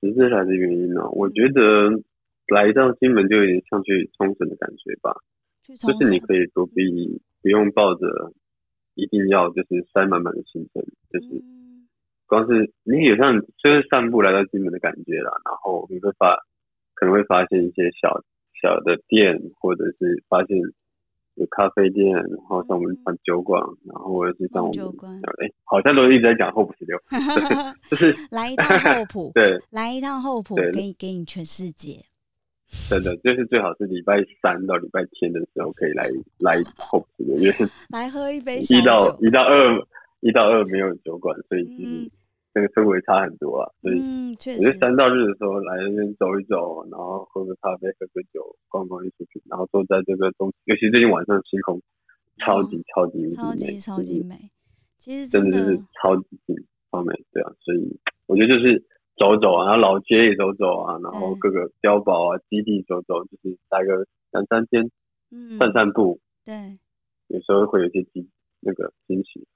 [0.00, 1.10] 值得来的原因呢？
[1.10, 1.90] 我觉得
[2.46, 5.12] 来到金门就有点像去冲绳的感觉吧，
[5.66, 8.32] 就是你可以不必不用抱着
[8.94, 10.80] 一定要就是塞满满的行程，
[11.10, 11.42] 就是
[12.30, 16.38] 光是你有像就是散步来到金门的感觉啦，然后你会发
[16.94, 18.22] 可能会发现一些小
[18.62, 20.56] 小的店，或者是发现。
[21.36, 24.84] 有咖啡店，然后像我们像酒馆，然后或者是像我们
[25.38, 26.98] 哎，好像都一直在讲后浦十六，
[27.88, 31.92] 就是来一趟后浦，对，来一趟后浦，给给你全世界。
[32.90, 36.10] 真的，就是最好是礼拜三到礼拜天的时候可以来
[36.40, 37.54] 来后浦因为
[37.88, 39.86] 来喝一杯一到一到二
[40.20, 42.10] 一到二没有酒馆，所以其实。
[42.52, 44.00] 那个氛围差很多啊，所以
[44.58, 51.80] 我觉得三到日的时候来那边走一走，然后喝个咖啡、喝个酒、逛逛艺术品，然后坐在这个东，尤其最近晚上星空
[52.38, 54.50] 超级超级超级超级美，
[54.98, 56.24] 其实真的是超级
[56.90, 58.84] 超美，对啊，所以我觉得就是
[59.16, 64.90] 走走啊，然后老街也走走啊，然后各个碉堡啊、基地走走，就是待个两三天，
[65.56, 66.78] 散散步，对，
[67.28, 68.28] 有时候会有一些惊
[68.58, 69.46] 那个惊喜。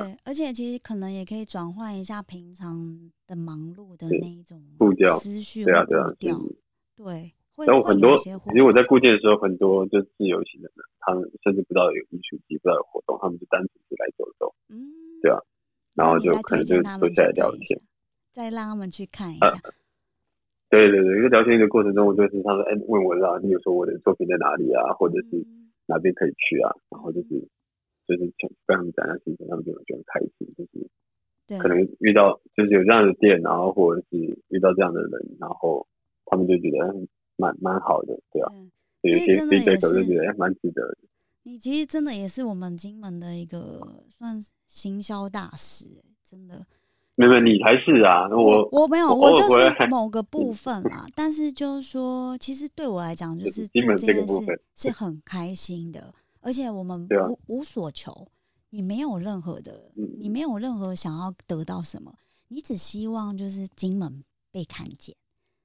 [0.00, 6.12] 对，而且其实可能也可以转换一下平常的忙碌的那一种步调、思绪对啊，对啊，
[6.96, 7.32] 对。
[7.66, 14.54] 然后很多，其实我在固定的时候，很多就自由行的人，他们甚至不知道有艺术节，不知道有活动，他们就单纯是来走走。
[14.68, 14.88] 嗯，
[15.20, 15.38] 对啊，
[15.94, 17.78] 然后就可能就坐下来聊天，
[18.32, 19.52] 再让他们去看一下。
[20.70, 25.46] 对对对，一个聊天的过程中，我就是他说哎问我啊，你有说我的作品在哪里啊，或者是
[25.86, 27.48] 哪边可以去啊，然后就是。
[28.16, 28.32] 就是
[28.66, 34.16] 非常讲的行程，他们就就很开心，就是可能遇到就是有这样的店，然后或者是
[34.48, 35.86] 遇到这样的人，然后
[36.26, 36.94] 他们就觉得
[37.36, 38.52] 蛮蛮好的，对啊，
[39.02, 40.98] 有些 feedback 就觉得蛮值得的。
[41.44, 45.86] 你其实真的也是我们金门的一个算行销大使，
[46.24, 46.64] 真的。
[47.14, 48.26] 没有，你才是啊！
[48.30, 51.04] 我我没有，我就是某个 部分啊。
[51.14, 56.14] 但是就是说，其实对我来讲，就是做这件事是很开心的。
[56.42, 58.28] 而且我们无无所求，
[58.70, 62.12] 你没有任何的，你没有任何想要得到什么，
[62.48, 65.16] 你只希望就是金门被看见。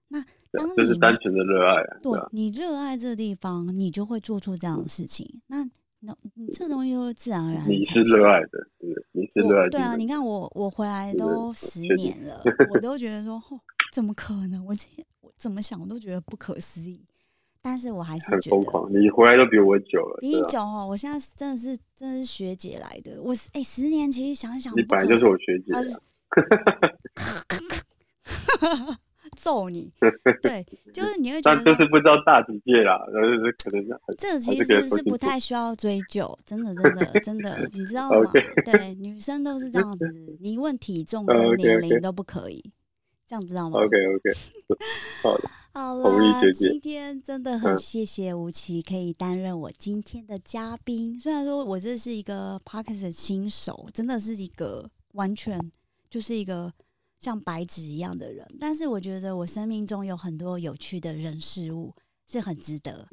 [0.07, 5.41] 那当这是单纯的热爱，对，你热爱这个地方，你就会做出这样的事情。
[5.47, 5.69] 那
[5.99, 6.15] 那
[6.53, 7.67] 这东西就是自然而然。
[7.67, 8.49] 你是热爱的，
[8.79, 9.67] 对，你是热爱。
[9.69, 13.59] 对啊，你看我我回来都十年了， 我都觉得说，哦，
[13.91, 14.63] 怎么可能？
[14.65, 14.73] 我
[15.21, 17.03] 我怎么想，我都觉得不可思议。
[17.69, 18.55] 但是我还是觉得，
[18.97, 20.87] 你回来都比我久了，比你久哦。
[20.89, 25.73] 我现在真的是真的是学姐来的，我哎，十年其实想想，你本来就是我学姐，
[29.35, 29.91] 揍你！
[30.41, 33.85] 对，就是你会觉得，但就是不知道大几届啦，然后就是可能
[34.17, 38.31] 这其实是不太需要追究，真的真的真的，你知道吗？
[38.63, 42.63] 对，女生都是这样子，你问体重跟年龄都不可以，
[43.27, 44.31] 这样知道吗？OK OK，
[45.21, 45.49] 好的。
[45.73, 51.19] 好了，今天真的很谢谢吴奇可以担任我今天的嘉宾。
[51.19, 55.59] 虽然说我这是一个 Parkes 的新手，真的是一个完全
[56.09, 56.73] 就是一个
[57.19, 61.93] 像白纸一样的人，但是我觉得我生命中有很多有趣的人事物
[62.25, 63.07] 是很值得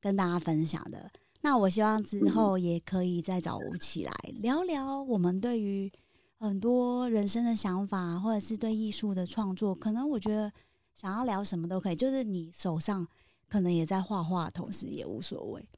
[0.00, 1.10] 跟大家分享的。
[1.40, 5.90] 那我希望之后也可以再找吴奇来聊聊我们对于
[6.44, 9.74] 很多人生的想法，或者是对艺术的创作。
[9.74, 10.52] 可能我觉得。
[10.96, 13.04] 想要聊什么都可以，就是你手上
[13.48, 15.68] 可能也在画画，同时也无所谓。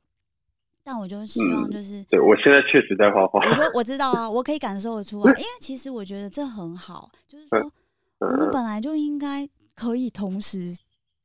[0.85, 3.41] 但我就希望，就是对我现在确实在画画。
[3.49, 7.73] 我说我知道啊，我可以感受得出来，因为其实我觉得这很好，就是说
[8.19, 10.77] 我们本来就应该可以同时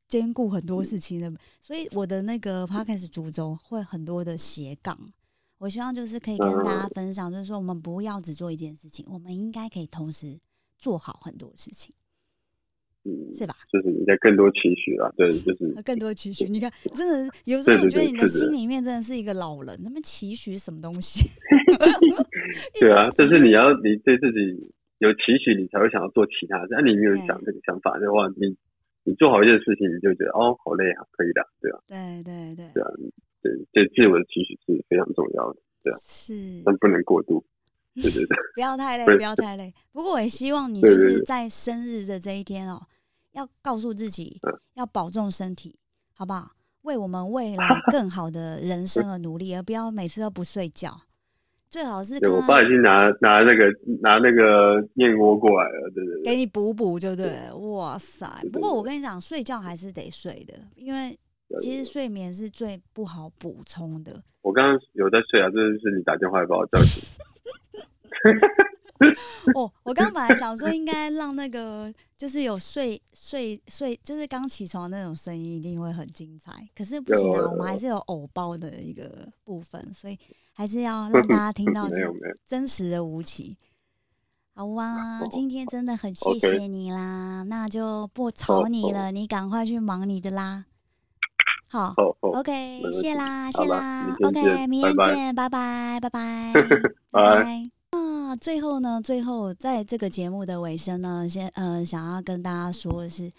[0.07, 1.29] 兼顾很多事情的。
[1.59, 4.97] 所以我的那个 podcast 主轴会很多的斜杠。
[5.61, 10.39] 我希望就是可以跟大家分享，就是说我们不要只做一件事情，我们应该可以同时
[10.79, 11.93] 做好很多事情。
[13.03, 13.55] 嗯，是吧？
[13.71, 16.45] 就是你在更多期许啊，对，就是 更多期许。
[16.45, 21.29] 你看， 真的有时候我觉得你的心里面真的是一个老人，那么期许什么东西？
[22.81, 26.69] 对啊，就是你要你对自己有期许，你才会想要做其他的。
[26.71, 28.57] 那你没有想这个想法的话，你
[29.03, 32.89] 你做好一件事情，你就觉得哦，好累啊，可以的，对啊，对对对，对啊，
[33.41, 36.33] 对对，自我的期许是非常重要的，对啊，是，
[36.65, 37.43] 但不能过度。
[37.95, 39.73] 对对对，不要太累， 不要太累。
[39.91, 42.81] 不过我也希望你就是在生日的这一天哦。
[43.33, 44.39] 要告诉自己，
[44.73, 45.79] 要保重身体，
[46.13, 46.51] 好不好？
[46.81, 50.91] 为我们未来 更好的人生而努力，而不要每次都不睡觉。
[51.69, 53.65] 最好是对我爸已经拿拿那个
[54.01, 56.23] 拿那个燕窝过来了，对对对。
[56.23, 57.55] 给你补补就对了。
[57.55, 58.27] 哇塞！
[58.51, 61.17] 不过我跟你讲，睡觉还是得睡的，因为对
[61.59, 64.23] 其实睡眠是最不好补充的。
[64.41, 67.03] 我刚刚有在睡啊，这是你打电话把我叫醒。
[69.55, 76.51] 哦，我刚本来想说应该让那个就是有睡睡睡，就是刚起床那种声音一定会很精彩。
[76.75, 80.17] 可是不行啊，我们还是有偶包的一个部分，所以
[80.53, 81.89] 还是要让大家听到
[82.45, 83.57] 真实的吴奇。
[84.53, 90.65] 好啊，哦今天真的很谢谢你啦，那就不吵你了，你赶快去忙你的啦。
[91.71, 96.51] 好，，OK，谢啦，谢啦，OK，明天见，拜拜，拜拜，
[97.09, 97.69] 拜拜。
[97.91, 103.31] 啊，最后呢，最后在这个节目的尾声呢，先呃，想要跟大家说的是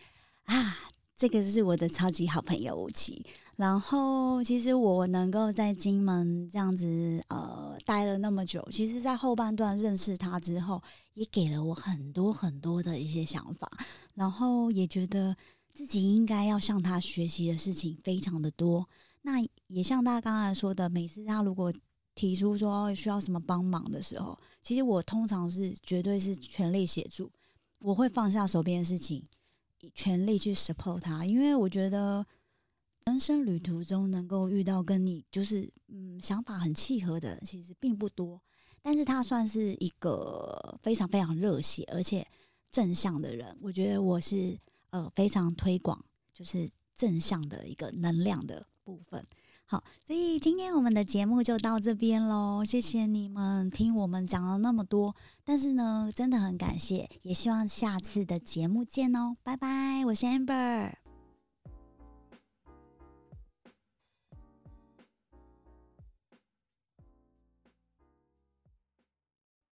[0.45, 0.75] 啊，
[1.15, 3.23] 这个是我的超级好朋友吴奇。
[3.57, 13.71] 然后，其实我能够在金门这样子呃待了那么久，其实，在后半段认识他之后，也给了我很多很多的一些想法，
[14.15, 15.37] 然后也觉得
[15.73, 18.89] 自己应该要向他学习的事情非常的多。
[19.23, 19.35] 那
[19.69, 21.73] 也像大家刚才说的，每次他如果
[22.15, 27.31] 提出说需要什么帮忙的时候，其实我通常是绝对是全力协助，
[27.81, 29.25] 我会放下手边的事情，
[29.95, 32.27] 全力去 support 他，因为我觉得
[33.05, 38.41] 人生旅途中能够遇到跟你就是嗯想法很契合的，其实并不多。
[38.83, 42.27] 但是他算是一个非常非常热血而且
[42.71, 44.59] 正向的人，我觉得我是
[44.93, 49.27] 呃非常推广就是正向的一个能量的部分。
[49.65, 55.15] 好，所以今天我们的节目就到这边喽，谢谢你们听我们讲了那么多，
[55.45, 61.02] 但是呢，真的很感谢，也希望下次的节目见哦，拜拜，我是 Amber。